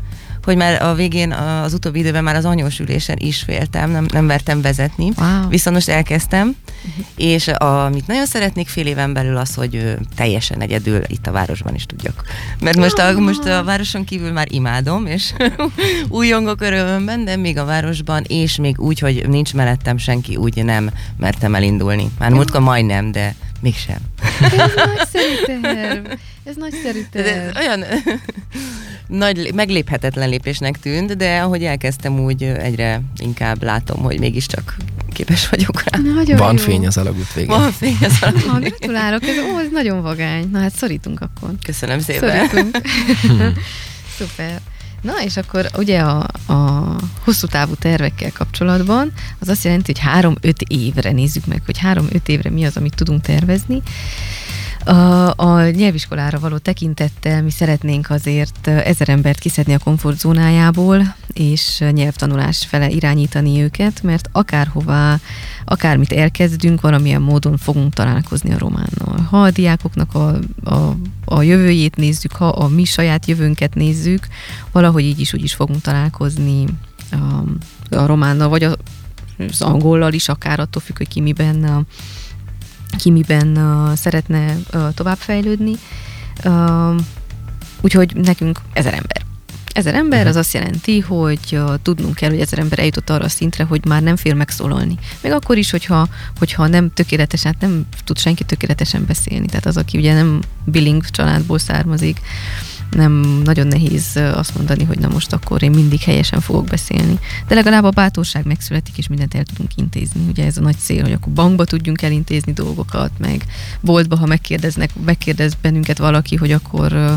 hogy 0.44 0.56
már 0.56 0.82
a 0.82 0.94
végén 0.94 1.32
az 1.32 1.74
utóbbi 1.74 2.00
időben 2.00 2.24
már 2.24 2.36
az 2.36 2.46
anyós 2.46 2.80
ülésen 2.80 3.18
is 3.20 3.42
féltem, 3.42 3.92
nem, 3.92 4.06
nem 4.12 4.28
vertem 4.28 4.62
vezetni. 4.62 5.12
Wow. 5.18 5.48
Viszont 5.50 5.76
most 5.76 5.90
elkezdtem, 5.90 6.56
uh-huh. 6.68 7.06
és 7.16 7.48
amit 7.48 8.08
nagyon 8.08 8.26
szeretnék 8.26 8.68
fél 8.68 8.88
éven 8.88 9.14
belül 9.14 9.38
az, 9.38 9.56
hogy 9.56 9.98
teljesen 10.16 10.62
egyedül 10.62 11.02
itt 11.08 11.28
a 11.28 11.32
városban 11.32 11.76
is 11.76 11.86
tudjak. 11.86 12.24
Mert 12.60 12.78
most 12.78 12.98
a, 12.98 13.20
most 13.20 13.46
a 13.46 13.64
városon 13.64 14.04
kívül 14.04 14.32
már 14.32 14.48
imádom, 14.52 15.06
és 15.06 15.34
újongok 16.10 16.62
örömömben, 16.62 17.26
de 17.26 17.36
még 17.36 17.58
a 17.58 17.66
városban, 17.66 18.24
és 18.28 18.56
még 18.56 18.80
úgy, 18.80 19.00
hogy 19.00 19.30
nincs 19.30 19.54
mellettem 19.54 19.98
senki, 19.98 20.36
úgy 20.36 20.64
nem 20.64 20.90
mertem 21.18 21.56
elindulni. 21.56 22.12
Már 22.20 22.32
múltkor 22.32 22.62
majdnem, 22.62 23.12
de 23.12 23.36
mégsem. 23.64 23.98
Ez 24.42 24.72
nagyszerű 24.76 25.62
terv. 25.62 26.06
Ez 26.44 26.56
nagyszerű 26.56 27.06
terv. 27.12 27.26
De 27.26 27.42
ez 27.42 27.56
olyan 27.58 27.84
nagy, 29.24 29.52
megléphetetlen 29.54 30.30
lépésnek 30.30 30.80
tűnt, 30.80 31.18
de 31.18 31.40
ahogy 31.40 31.64
elkezdtem, 31.64 32.20
úgy 32.20 32.44
egyre 32.44 33.02
inkább 33.18 33.64
látom, 33.64 34.02
hogy 34.04 34.20
mégiscsak 34.20 34.76
képes 35.14 35.50
vagyok 35.50 35.84
rá. 35.84 36.00
Nagyon 36.00 36.38
Van 36.38 36.58
jó. 36.58 36.64
fény 36.64 36.88
az 36.88 36.98
alagút 36.98 37.34
végén. 37.34 37.50
Van 37.50 37.72
fény 37.72 37.98
az 38.02 38.18
alagút. 38.22 38.62
gratulálok, 38.62 39.24
ez, 39.24 39.36
ó, 39.54 39.60
ez 39.60 39.68
nagyon 39.72 40.02
vagány. 40.02 40.50
Na 40.52 40.60
hát 40.60 40.76
szorítunk 40.76 41.22
akkor. 41.22 41.50
Köszönöm 41.66 42.00
szépen. 42.00 42.48
Szorítunk. 42.48 42.78
Szuper. 44.18 44.62
Na, 45.04 45.24
és 45.24 45.38
akkor 45.38 45.70
ugye 45.78 46.00
a, 46.00 46.28
a 46.48 46.96
hosszú 47.24 47.48
távú 47.48 47.74
tervekkel 47.76 48.32
kapcsolatban 48.32 49.12
az 49.40 49.48
azt 49.48 49.64
jelenti, 49.64 49.92
hogy 49.92 50.02
három-öt 50.02 50.62
évre 50.62 51.12
nézzük 51.12 51.46
meg, 51.46 51.62
hogy 51.66 51.78
három-öt 51.78 52.30
évre 52.30 52.50
mi 52.50 52.66
az, 52.66 52.78
amit 52.78 52.96
tudunk 52.96 53.22
tervezni. 53.22 53.82
A, 54.86 55.34
a 55.36 55.70
nyelviskolára 55.70 56.40
való 56.40 56.58
tekintettel 56.58 57.44
mi 57.44 57.50
szeretnénk 57.50 58.10
azért 58.10 58.68
ezer 58.68 59.10
embert 59.10 59.40
kiszedni 59.40 59.74
a 59.74 59.78
komfortzónájából, 59.78 61.16
és 61.34 61.84
nyelvtanulás 61.92 62.66
fele 62.66 62.90
irányítani 62.90 63.62
őket, 63.62 64.04
mert 64.04 64.30
akárhová, 64.32 65.20
akármit 65.66 66.12
elkezdünk, 66.12 66.82
valamilyen 66.82 67.22
módon 67.22 67.58
fogunk 67.58 67.94
találkozni 67.94 68.54
a 68.54 68.58
románnal. 68.58 69.28
Ha 69.30 69.42
a 69.42 69.52
diákoknak 69.52 70.16
a, 70.16 70.40
a, 70.64 70.96
a 71.26 71.42
jövőjét 71.42 71.96
nézzük, 71.96 72.32
ha 72.32 72.48
a 72.48 72.68
mi 72.68 72.84
saját 72.84 73.26
jövőnket 73.26 73.76
nézzük, 73.76 74.28
valahogy 74.72 75.04
így 75.04 75.20
is 75.20 75.34
úgy 75.34 75.44
is 75.44 75.54
fogunk 75.54 75.82
találkozni 75.82 76.66
a, 77.12 77.44
a 77.96 78.06
románnal, 78.06 78.50
vagy 78.50 78.64
a, 78.64 78.76
az 79.38 79.62
angollal 79.62 80.14
is, 80.14 80.30
akár 80.30 80.60
attól 80.60 80.82
függ, 80.82 80.98
hogy 80.98 81.08
ki 81.08 81.22
miben 81.22 81.64
a, 81.64 81.84
ki 82.98 83.10
miben 83.12 83.58
uh, 83.58 83.96
szeretne 83.96 84.58
uh, 84.74 84.94
továbbfejlődni. 84.94 85.74
Uh, 86.46 86.96
úgyhogy 87.82 88.16
nekünk 88.16 88.60
ezer 88.74 88.94
ember. 88.94 89.22
Ezer 89.74 89.94
ember 89.96 90.20
Mhm. 90.20 90.28
az 90.28 90.36
azt 90.36 90.54
jelenti, 90.54 91.00
hogy 91.00 91.40
uh, 91.52 91.74
tudnunk 91.82 92.16
kell, 92.16 92.30
hogy 92.30 92.40
ezer 92.40 92.60
ember 92.60 92.80
eljutott 92.80 93.10
arra 93.10 93.24
a 93.24 93.30
szintre, 93.30 93.64
hogy 93.64 93.86
már 93.86 94.02
nem 94.02 94.16
fél 94.16 94.34
megszólalni. 94.34 94.98
Még 95.22 95.32
akkor 95.32 95.58
is, 95.58 95.70
hogyha, 95.72 96.08
hogyha 96.38 96.68
nem 96.68 96.94
tökéletesen, 96.94 97.52
hát 97.52 97.62
nem 97.62 97.86
tud 98.04 98.18
senki 98.18 98.44
tökéletesen 98.44 99.06
beszélni. 99.06 99.46
Tehát 99.46 99.66
az, 99.66 99.78
aki 99.78 99.98
ugye 99.98 100.14
nem 100.14 100.40
billing 100.66 101.10
családból 101.10 101.60
származik, 101.60 102.20
nem 102.96 103.42
nagyon 103.44 103.68
nehéz 103.68 104.20
azt 104.34 104.56
mondani, 104.56 104.84
hogy 104.84 105.00
na 105.00 105.08
most 105.08 105.34
akkor 105.34 105.64
én 105.64 105.72
mindig 105.72 106.02
helyesen 106.02 106.40
fogok 106.40 106.66
beszélni. 106.66 107.20
De 107.48 107.56
legalább 107.56 107.84
a 107.84 107.90
bátorság 107.90 108.46
megszületik, 108.46 108.98
és 108.98 109.08
mindent 109.08 109.36
el 109.36 109.44
tudunk 109.44 109.70
intézni. 109.76 110.22
Ugye 110.30 110.46
ez 110.46 110.58
a 110.58 110.62
nagy 110.62 110.78
cél, 110.78 111.02
hogy 111.02 111.12
akkor 111.12 111.34
bankba 111.34 111.66
tudjunk 111.66 112.02
elintézni 112.02 112.54
dolgokat, 112.54 113.12
meg 113.18 113.46
boltba, 113.80 114.18
ha 114.18 114.26
megkérdeznek, 114.26 114.90
megkérdez 115.06 115.54
bennünket 115.62 115.98
valaki, 115.98 116.36
hogy 116.36 116.52
akkor 116.52 116.94
uh, 116.94 117.12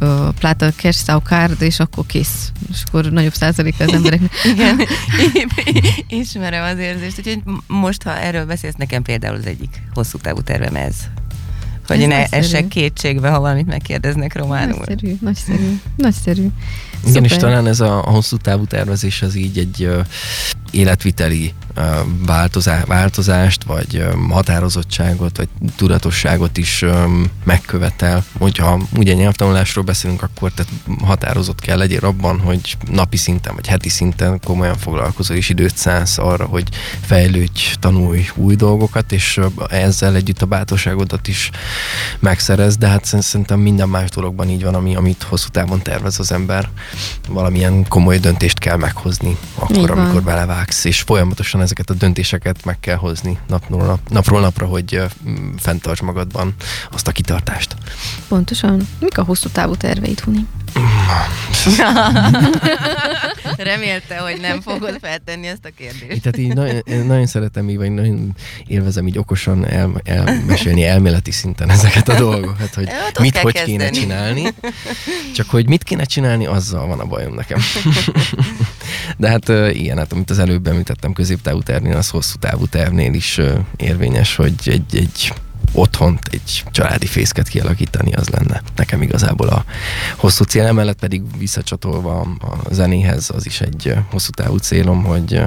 uh, 0.00 0.34
pláta 0.34 0.70
cash 0.70 1.04
sau 1.04 1.20
card, 1.20 1.62
és 1.62 1.80
akkor 1.80 2.06
kész. 2.06 2.52
És 2.70 2.82
akkor 2.86 3.12
nagyobb 3.12 3.34
százaléka 3.34 3.84
az 3.84 3.92
embereknek. 3.92 4.32
Igen, 4.52 4.80
ismerem 6.08 6.64
az 6.64 6.78
érzést, 6.78 7.18
úgyhogy 7.18 7.42
most, 7.66 8.02
ha 8.02 8.18
erről 8.18 8.44
beszélsz, 8.44 8.74
nekem 8.74 9.02
például 9.02 9.36
az 9.36 9.46
egyik 9.46 9.82
hosszú 9.94 10.18
távú 10.18 10.40
tervem 10.40 10.74
ez. 10.74 10.94
Hogy 11.88 12.02
Ez 12.02 12.08
ne 12.08 12.16
nagyszerű. 12.18 12.42
essek 12.42 12.68
kétségbe, 12.68 13.28
ha 13.30 13.40
valamit 13.40 13.66
megkérdeznek 13.66 14.34
románul. 14.36 14.76
Nagyszerű, 14.76 15.16
nagyszerű, 15.20 15.80
nagyszerű. 15.96 16.46
Igen, 17.06 17.24
és 17.24 17.32
Szuper. 17.32 17.48
talán 17.48 17.66
ez 17.66 17.80
a 17.80 17.90
hosszú 17.90 18.36
távú 18.36 18.64
tervezés 18.64 19.22
az 19.22 19.34
így 19.34 19.58
egy 19.58 19.88
életviteli 20.70 21.54
változá, 22.26 22.84
változást, 22.86 23.64
vagy 23.64 24.06
határozottságot, 24.30 25.36
vagy 25.36 25.48
tudatosságot 25.76 26.56
is 26.56 26.84
megkövetel. 27.44 28.24
Hogyha 28.38 28.80
ugye 28.96 29.14
nyelvtanulásról 29.14 29.84
beszélünk, 29.84 30.22
akkor 30.22 30.52
tehát 30.52 30.72
határozott 31.04 31.60
kell 31.60 31.78
legyél 31.78 32.04
abban, 32.04 32.40
hogy 32.40 32.76
napi 32.90 33.16
szinten, 33.16 33.54
vagy 33.54 33.66
heti 33.66 33.88
szinten 33.88 34.40
komolyan 34.44 34.76
foglalkozol, 34.76 35.36
és 35.36 35.48
időt 35.48 35.76
szánsz 35.76 36.18
arra, 36.18 36.44
hogy 36.44 36.68
fejlődj, 37.00 37.74
tanulj 37.80 38.28
új 38.34 38.54
dolgokat, 38.54 39.12
és 39.12 39.40
ezzel 39.70 40.14
együtt 40.14 40.42
a 40.42 40.46
bátorságodat 40.46 41.28
is 41.28 41.50
megszerez, 42.18 42.76
de 42.76 42.88
hát 42.88 43.04
szerint- 43.04 43.26
szerintem 43.28 43.60
minden 43.60 43.88
más 43.88 44.10
dologban 44.10 44.48
így 44.48 44.64
van, 44.64 44.74
ami, 44.74 44.96
amit 44.96 45.22
hosszú 45.22 45.48
távon 45.48 45.82
tervez 45.82 46.18
az 46.18 46.32
ember. 46.32 46.68
Valamilyen 47.28 47.88
komoly 47.88 48.18
döntést 48.18 48.58
kell 48.58 48.76
meghozni 48.76 49.36
akkor, 49.54 49.90
amikor 49.90 50.22
belevágsz, 50.58 50.84
és 50.84 51.00
folyamatosan 51.00 51.60
ezeket 51.60 51.90
a 51.90 51.94
döntéseket 51.94 52.64
meg 52.64 52.80
kell 52.80 52.96
hozni 52.96 53.38
napról, 53.48 53.84
nap, 53.84 54.08
napról 54.08 54.40
napra, 54.40 54.66
hogy 54.66 55.02
fenntarts 55.56 56.02
magadban 56.02 56.54
azt 56.90 57.08
a 57.08 57.12
kitartást. 57.12 57.76
Pontosan. 58.28 58.88
Mik 59.00 59.18
a 59.18 59.22
hosszú 59.22 59.48
távú 59.48 59.74
terveid, 59.74 60.20
Huni? 60.20 60.46
Remélte, 63.56 64.16
hogy 64.18 64.40
nem 64.40 64.60
fogod 64.60 64.98
feltenni 65.00 65.46
ezt 65.46 65.64
a 65.64 65.68
kérdést. 65.76 66.12
Így, 66.12 66.20
tehát 66.20 66.38
így 66.38 66.54
nagyon, 66.54 66.82
én 66.84 67.04
nagyon 67.04 67.26
szeretem 67.26 67.68
így, 67.68 67.76
vagy 67.76 67.90
nagyon 67.90 68.36
élvezem 68.66 69.06
így 69.06 69.18
okosan 69.18 69.66
el, 69.66 70.00
elmesélni 70.04 70.84
elméleti 70.84 71.30
szinten 71.30 71.70
ezeket 71.70 72.08
a 72.08 72.14
dolgokat, 72.18 72.74
hogy 72.74 72.88
Hát 72.88 73.18
mit, 73.18 73.36
hogy 73.38 73.52
kezdeni. 73.52 73.76
kéne 73.78 73.90
csinálni. 73.90 74.42
Csak 75.34 75.50
hogy 75.50 75.68
mit 75.68 75.82
kéne 75.82 76.04
csinálni, 76.04 76.46
azzal 76.46 76.86
van 76.86 77.00
a 77.00 77.04
bajom 77.04 77.34
nekem. 77.34 77.58
De 79.16 79.28
hát 79.28 79.48
igen, 79.74 79.96
hát 79.98 80.12
amit 80.12 80.30
az 80.30 80.38
előbb 80.38 80.66
említettem, 80.66 81.12
középtávú 81.12 81.62
tervnél, 81.62 81.96
az 81.96 82.08
hosszú 82.10 82.36
távú 82.38 82.66
tervnél 82.66 83.14
is 83.14 83.40
érvényes, 83.76 84.36
hogy 84.36 84.54
egy, 84.64 84.96
egy 84.96 85.32
otthont, 85.72 86.28
egy 86.30 86.64
családi 86.70 87.06
fészket 87.06 87.48
kialakítani, 87.48 88.12
az 88.12 88.28
lenne 88.28 88.62
nekem 88.76 89.02
igazából 89.02 89.48
a 89.48 89.64
hosszú 90.16 90.44
cél. 90.44 90.66
Emellett 90.66 90.98
pedig 90.98 91.22
visszacsatolva 91.38 92.20
a 92.20 92.74
zenéhez, 92.74 93.30
az 93.30 93.46
is 93.46 93.60
egy 93.60 93.94
hosszú 94.10 94.30
távú 94.30 94.56
célom, 94.56 95.04
hogy, 95.04 95.40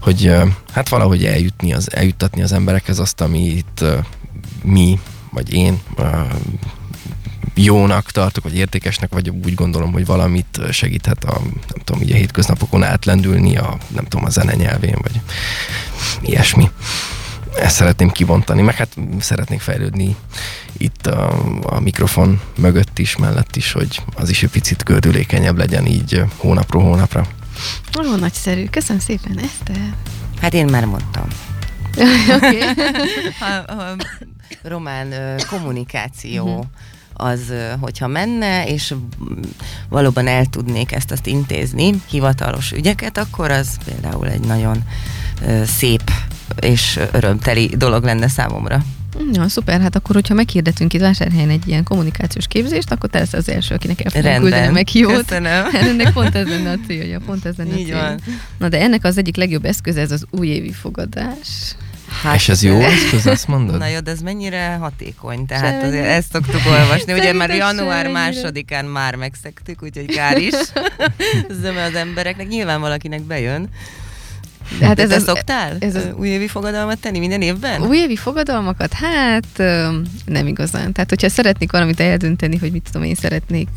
hogy 0.00 0.32
hát 0.72 0.88
valahogy 0.88 1.24
eljutni 1.24 1.72
az, 1.72 1.94
eljuttatni 1.94 2.42
az 2.42 2.52
emberekhez 2.52 2.98
azt, 2.98 3.20
amit 3.20 3.84
mi, 4.62 5.00
vagy 5.30 5.52
én 5.52 5.80
jónak 7.54 8.10
tartok, 8.10 8.42
vagy 8.44 8.56
értékesnek, 8.56 9.12
vagy 9.12 9.28
úgy 9.28 9.54
gondolom, 9.54 9.92
hogy 9.92 10.06
valamit 10.06 10.60
segíthet 10.70 11.24
a, 11.24 11.40
nem 11.42 11.84
tudom, 11.84 12.02
így 12.02 12.12
a 12.12 12.16
hétköznapokon 12.16 12.82
átlendülni 12.82 13.56
a, 13.56 13.78
nem 13.94 14.04
tudom, 14.04 14.24
a 14.24 14.30
zene 14.30 14.54
nyelvén, 14.54 14.96
vagy 15.02 15.20
ilyesmi. 16.22 16.70
Ezt 17.60 17.74
szeretném 17.76 18.10
kibontani, 18.10 18.62
meg 18.62 18.74
hát 18.74 18.96
szeretnék 19.20 19.60
fejlődni 19.60 20.16
itt 20.76 21.06
a, 21.06 21.42
a 21.62 21.80
mikrofon 21.80 22.40
mögött 22.58 22.98
is, 22.98 23.16
mellett 23.16 23.56
is, 23.56 23.72
hogy 23.72 24.02
az 24.16 24.28
is 24.30 24.42
egy 24.42 24.50
picit 24.50 24.84
gördülékenyebb 24.84 25.56
legyen 25.58 25.86
így 25.86 26.22
hónapról 26.36 26.82
hónapra. 26.82 27.26
Ó, 27.98 28.14
nagyszerű. 28.16 28.66
Köszönöm 28.66 29.00
szépen, 29.02 29.38
Eszter. 29.38 29.94
Hát 30.40 30.54
én 30.54 30.66
már 30.66 30.84
mondtam. 30.84 31.24
Oké. 32.36 32.58
A, 33.40 33.72
a 33.72 33.96
román 34.62 35.12
ö, 35.12 35.34
kommunikáció 35.50 36.46
Mhm. 36.56 37.26
az, 37.26 37.40
ö, 37.50 37.70
hogyha 37.80 38.06
menne, 38.06 38.66
és 38.66 38.94
valóban 39.88 40.26
el 40.26 40.46
tudnék 40.46 40.92
ezt 40.92 41.10
azt 41.10 41.26
intézni, 41.26 41.94
hivatalos 42.08 42.72
ügyeket, 42.72 43.18
akkor 43.18 43.50
az 43.50 43.68
például 43.84 44.28
egy 44.28 44.40
nagyon 44.46 44.82
ö, 45.46 45.64
szép 45.64 46.10
és 46.60 47.00
örömteli 47.12 47.70
dolog 47.76 48.04
lenne 48.04 48.28
számomra. 48.28 48.82
Ja, 49.32 49.48
szuper, 49.48 49.80
hát 49.80 49.96
akkor, 49.96 50.14
hogyha 50.14 50.34
meghirdetünk 50.34 50.92
itt 50.92 51.00
vásárhelyen 51.00 51.50
egy 51.50 51.68
ilyen 51.68 51.82
kommunikációs 51.82 52.46
képzést, 52.46 52.90
akkor 52.90 53.10
te 53.10 53.18
leszel 53.18 53.38
az 53.40 53.48
első, 53.48 53.74
akinek 53.74 54.04
el 54.04 54.10
fogunk 54.10 54.40
küldeni 54.40 54.72
meg 54.72 54.94
jót. 54.94 55.24
Köszönöm. 55.26 55.64
Ennek 55.72 56.12
pont 56.12 56.34
ez 56.34 56.48
lenne 56.48 56.70
a 56.70 56.76
célja, 56.86 57.20
pont 57.26 57.44
ez 57.44 57.54
lenne 57.56 57.74
Így 57.76 57.80
a 57.80 57.84
célja. 57.84 58.02
van. 58.02 58.20
Na 58.58 58.68
de 58.68 58.80
ennek 58.80 59.04
az 59.04 59.18
egyik 59.18 59.36
legjobb 59.36 59.64
eszköze 59.64 60.00
ez 60.00 60.10
az 60.10 60.24
újévi 60.30 60.72
fogadás. 60.72 61.74
Hát, 62.22 62.34
És 62.34 62.48
ez 62.48 62.62
jó 62.62 62.80
eszköz, 62.80 63.26
azt 63.26 63.48
mondod? 63.48 63.78
Na 63.78 63.86
jó, 63.86 64.00
de 64.00 64.10
ez 64.10 64.20
mennyire 64.20 64.76
hatékony? 64.80 65.46
Tehát 65.46 65.70
Semmi. 65.80 65.86
azért 65.86 66.06
ezt 66.06 66.30
szoktuk 66.32 66.60
olvasni. 66.66 67.12
Ugye 67.12 67.32
már 67.32 67.50
január 67.50 68.04
semmire. 68.04 68.20
másodikán 68.20 68.84
már 68.84 69.14
megszektük, 69.14 69.82
úgyhogy 69.82 70.06
kár 70.06 70.38
is 70.38 70.54
zöme 71.62 71.82
az 71.82 71.94
embereknek. 71.94 72.48
Nyilván 72.48 72.80
valakinek 72.80 73.22
bejön. 73.22 73.68
Hát 74.80 75.00
ez 75.00 75.08
te 75.08 75.14
az, 75.14 75.22
szoktál 75.22 75.76
ez 75.78 75.94
az, 75.94 76.08
újévi 76.16 76.48
fogadalmat 76.48 76.98
tenni 76.98 77.18
minden 77.18 77.42
évben? 77.42 77.82
Újévi 77.82 78.16
fogadalmakat? 78.16 78.92
Hát 78.92 79.58
nem 80.24 80.46
igazán. 80.46 80.92
Tehát, 80.92 81.08
hogyha 81.08 81.28
szeretnék 81.28 81.72
valamit 81.72 82.00
eldönteni, 82.00 82.56
hogy 82.56 82.72
mit 82.72 82.82
tudom, 82.92 83.06
én 83.06 83.14
szeretnék 83.14 83.68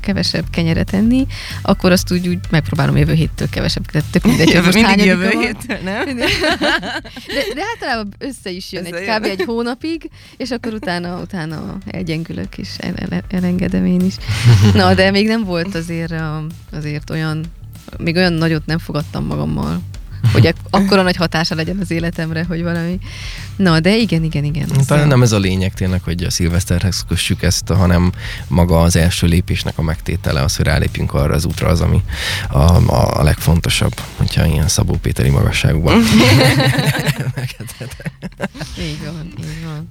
kevesebb 0.00 0.44
kenyeret 0.50 0.92
enni, 0.92 1.26
akkor 1.62 1.92
azt 1.92 2.12
úgy, 2.12 2.28
úgy 2.28 2.38
megpróbálom 2.50 2.96
jövő 2.96 3.12
héttől 3.12 3.48
kevesebb. 3.48 3.86
Tehát 3.86 4.10
tök 4.10 4.22
mindegy, 4.24 4.52
hogy 4.54 4.64
most 4.64 4.74
Mindig 4.86 5.04
jövő 5.04 5.28
héttől, 5.28 5.78
nem? 5.84 6.04
De, 6.16 7.42
de, 7.54 7.62
általában 7.74 8.14
össze 8.18 8.50
is 8.50 8.72
jön 8.72 8.84
egy, 8.84 8.92
kb. 8.92 9.24
egy 9.24 9.42
hónapig, 9.46 10.10
és 10.36 10.50
akkor 10.50 10.72
utána, 10.72 11.20
utána 11.20 11.76
elgyengülök, 11.86 12.58
és 12.58 12.68
el, 12.78 12.94
el, 13.10 13.22
elengedem 13.30 13.86
én 13.86 14.00
is. 14.00 14.14
Na, 14.74 14.94
de 14.94 15.10
még 15.10 15.26
nem 15.26 15.44
volt 15.44 15.74
azért, 15.74 16.14
azért 16.72 17.10
olyan, 17.10 17.44
még 17.98 18.16
olyan 18.16 18.32
nagyot 18.32 18.66
nem 18.66 18.78
fogadtam 18.78 19.24
magammal, 19.26 19.80
hogy 20.32 20.54
akkora 20.70 21.02
nagy 21.02 21.16
hatása 21.16 21.54
legyen 21.54 21.78
az 21.80 21.90
életemre, 21.90 22.44
hogy 22.48 22.62
valami. 22.62 22.98
Na, 23.56 23.80
de 23.80 23.96
igen, 23.96 24.24
igen, 24.24 24.44
igen. 24.44 24.68
Talán 24.86 25.08
nem 25.08 25.22
ez 25.22 25.32
a 25.32 25.38
lényeg 25.38 25.74
tényleg, 25.74 26.02
hogy 26.02 26.22
a 26.22 26.30
szilveszterhez 26.30 27.04
kössük 27.08 27.42
ezt, 27.42 27.68
hanem 27.68 28.12
maga 28.48 28.80
az 28.80 28.96
első 28.96 29.26
lépésnek 29.26 29.78
a 29.78 29.82
megtétele, 29.82 30.42
az, 30.42 30.56
hogy 30.56 30.64
rálépjünk 30.64 31.14
arra 31.14 31.34
az 31.34 31.44
útra, 31.44 31.68
az, 31.68 31.80
ami 31.80 32.02
a, 32.48 32.58
a, 32.58 33.18
a 33.18 33.22
legfontosabb, 33.22 34.00
hogyha 34.16 34.46
ilyen 34.46 34.68
Szabó 34.68 34.94
Péteri 34.94 35.30
magasságban. 35.30 36.02
így 38.78 39.04
van, 39.04 39.32
így 39.38 39.64
van. 39.64 39.88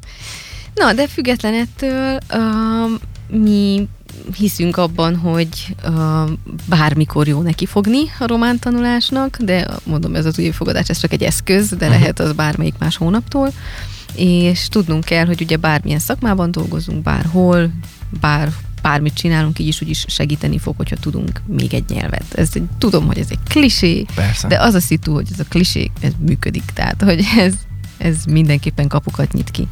Na, 0.76 0.94
de 0.94 1.08
független 1.08 1.54
ettől 1.54 2.18
uh, 2.34 3.00
mi 3.28 3.88
hiszünk 4.38 4.78
abban, 4.78 5.16
hogy 5.16 5.76
uh, 5.84 6.30
bármikor 6.66 7.28
jó 7.28 7.42
neki 7.42 7.66
fogni 7.66 8.02
a 8.20 8.28
román 8.28 8.60
tanulásnak, 8.60 9.38
de 9.38 9.68
mondom, 9.84 10.16
ez 10.16 10.26
az 10.26 10.40
új 10.40 10.52
fogadás, 10.52 10.90
ez 10.90 11.00
csak 11.00 11.14
egy 11.14 11.24
eszköz, 11.24 11.70
de 11.70 11.76
uh-huh. 11.76 12.00
lehet 12.00 12.20
az 12.20 12.34
bármelyik 12.34 12.78
más 12.80 12.98
hónaptól, 12.98 13.52
és 14.16 14.68
tudnunk 14.68 15.04
kell, 15.04 15.26
hogy 15.26 15.42
ugye 15.42 15.58
bármilyen 15.58 16.00
szakmában 16.00 16.52
dolgozunk, 16.52 17.04
bárhol, 17.04 17.72
bár 18.20 18.52
bármit 18.82 19.14
csinálunk, 19.14 19.60
így 19.60 19.68
is 19.68 19.82
úgy 19.82 19.90
is 19.90 20.06
segíteni 20.08 20.58
fog, 20.58 20.76
hogyha 20.78 20.96
tudunk 20.96 21.42
még 21.48 21.74
egy 21.74 21.84
nyelvet. 21.90 22.34
Ez, 22.34 22.50
tudom, 22.78 23.06
hogy 23.06 23.18
ez 23.18 23.28
egy 23.30 23.40
klisé, 23.50 24.06
Persze. 24.16 24.48
de 24.48 24.62
az 24.62 24.74
a 24.74 24.80
szitu, 24.80 25.14
hogy 25.14 25.28
ez 25.32 25.40
a 25.40 25.46
klisé, 25.50 25.92
ez 26.02 26.12
működik, 26.20 26.64
tehát 26.74 27.02
hogy 27.02 27.24
ez, 27.38 27.54
ez 27.98 28.24
mindenképpen 28.26 28.88
kapukat 28.88 29.34
nyit 29.34 29.52
ki. 29.52 29.68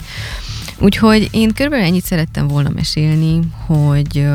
Úgyhogy 0.84 1.28
én 1.32 1.54
körülbelül 1.54 1.86
ennyit 1.86 2.06
szerettem 2.06 2.48
volna 2.48 2.70
mesélni, 2.70 3.40
hogy 3.66 4.28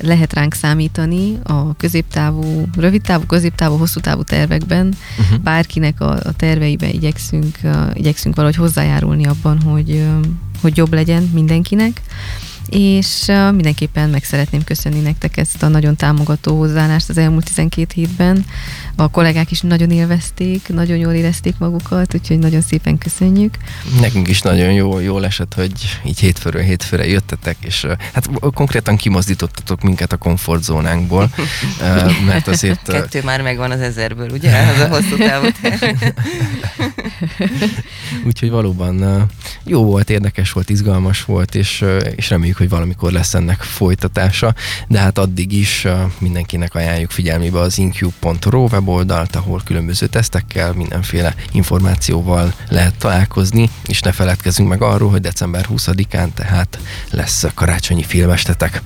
lehet 0.00 0.32
ránk 0.32 0.54
számítani 0.54 1.38
a 1.42 1.76
középtávú, 1.76 2.64
rövidtávú, 2.76 3.26
középtávú, 3.26 3.76
hosszú 3.76 4.00
távú 4.00 4.22
tervekben. 4.22 4.94
Uh-huh. 5.18 5.38
Bárkinek 5.38 6.00
a, 6.00 6.10
a 6.10 6.32
terveibe 6.36 6.88
igyekszünk, 6.88 7.58
igyekszünk 7.92 8.34
valahogy 8.34 8.56
hozzájárulni 8.56 9.26
abban, 9.26 9.60
hogy, 9.60 10.06
hogy 10.60 10.76
jobb 10.76 10.92
legyen 10.92 11.30
mindenkinek 11.34 12.00
és 12.68 13.24
mindenképpen 13.50 14.10
meg 14.10 14.24
szeretném 14.24 14.64
köszönni 14.64 15.00
nektek 15.00 15.36
ezt 15.36 15.62
a 15.62 15.68
nagyon 15.68 15.96
támogató 15.96 16.58
hozzáállást 16.58 17.08
az 17.08 17.18
elmúlt 17.18 17.44
12 17.44 17.92
hétben. 17.94 18.44
A 18.98 19.08
kollégák 19.08 19.50
is 19.50 19.60
nagyon 19.60 19.90
élvezték, 19.90 20.68
nagyon 20.68 20.96
jól 20.96 21.12
érezték 21.12 21.54
magukat, 21.58 22.14
úgyhogy 22.14 22.38
nagyon 22.38 22.60
szépen 22.60 22.98
köszönjük. 22.98 23.54
Nekünk 24.00 24.28
is 24.28 24.42
nagyon 24.42 24.72
jó, 24.72 24.98
jól 24.98 25.24
esett, 25.24 25.54
hogy 25.54 25.72
így 26.04 26.18
hétfőről 26.18 26.62
hétfőre 26.62 27.06
jöttetek, 27.06 27.56
és 27.60 27.86
hát 28.12 28.28
konkrétan 28.54 28.96
kimozdítottatok 28.96 29.82
minket 29.82 30.12
a 30.12 30.16
komfortzónánkból, 30.16 31.30
mert 32.26 32.48
azért... 32.48 32.82
Kettő 32.82 33.22
már 33.22 33.42
megvan 33.42 33.70
az 33.70 33.80
ezerből, 33.80 34.30
ugye? 34.30 34.66
Az 34.74 34.80
a 34.80 34.88
hosszú 34.88 35.16
távú 35.16 35.46
Úgyhogy 38.26 38.50
valóban 38.50 39.26
jó 39.64 39.84
volt, 39.84 40.10
érdekes 40.10 40.52
volt, 40.52 40.70
izgalmas 40.70 41.24
volt, 41.24 41.54
és, 41.54 41.84
és 42.16 42.30
reméljük, 42.30 42.56
hogy 42.56 42.68
valamikor 42.68 43.12
lesz 43.12 43.34
ennek 43.34 43.62
folytatása, 43.62 44.54
de 44.88 44.98
hát 44.98 45.18
addig 45.18 45.52
is 45.52 45.86
mindenkinek 46.18 46.74
ajánljuk 46.74 47.10
figyelmébe 47.10 47.58
az 47.58 47.78
incube.ro 47.78 48.66
weboldalt, 48.86 49.36
ahol 49.36 49.60
különböző 49.64 50.06
tesztekkel, 50.06 50.72
mindenféle 50.72 51.34
információval 51.52 52.54
lehet 52.68 52.94
találkozni, 52.98 53.70
és 53.86 54.00
ne 54.00 54.12
feledkezzünk 54.12 54.68
meg 54.68 54.82
arról, 54.82 55.10
hogy 55.10 55.20
december 55.20 55.66
20-án 55.70 56.28
tehát 56.34 56.78
lesz 57.10 57.44
karácsonyi 57.54 58.02
filmestetek. 58.02 58.82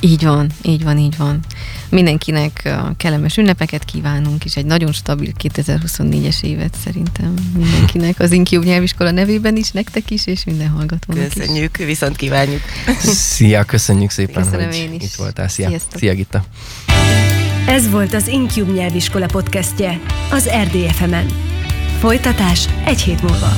Így 0.00 0.24
van, 0.24 0.50
így 0.62 0.84
van, 0.84 0.98
így 0.98 1.16
van. 1.16 1.40
Mindenkinek 1.88 2.74
kellemes 2.96 3.36
ünnepeket 3.36 3.84
kívánunk, 3.84 4.44
és 4.44 4.56
egy 4.56 4.64
nagyon 4.64 4.92
stabil 4.92 5.32
2024-es 5.42 6.42
évet 6.42 6.76
szerintem 6.84 7.34
mindenkinek. 7.56 8.20
Az 8.20 8.32
Incube 8.32 8.66
nyelviskola 8.66 9.10
nevében 9.10 9.56
is, 9.56 9.70
nektek 9.70 10.10
is, 10.10 10.26
és 10.26 10.44
minden 10.44 10.68
hallgatónak 10.68 11.28
Köszönjük, 11.28 11.78
is. 11.78 11.84
viszont 11.86 12.16
kívánjuk. 12.16 12.60
Szia, 13.02 13.64
köszönjük 13.64 14.10
szépen, 14.10 14.42
Köszönöm 14.42 14.66
hogy 14.66 14.76
én 14.76 14.92
is. 14.92 15.02
itt 15.02 15.14
voltál. 15.14 15.48
Szia, 15.48 15.68
Sziasztok. 15.68 15.98
Szia 15.98 16.14
Gitta. 16.14 16.44
Ez 17.66 17.90
volt 17.90 18.14
az 18.14 18.26
Incube 18.26 18.72
nyelviskola 18.72 19.26
podcastje 19.26 20.00
az 20.30 20.50
RDFM-en. 20.62 21.26
Folytatás 21.98 22.68
egy 22.84 23.00
hét 23.00 23.22
múlva. 23.22 23.48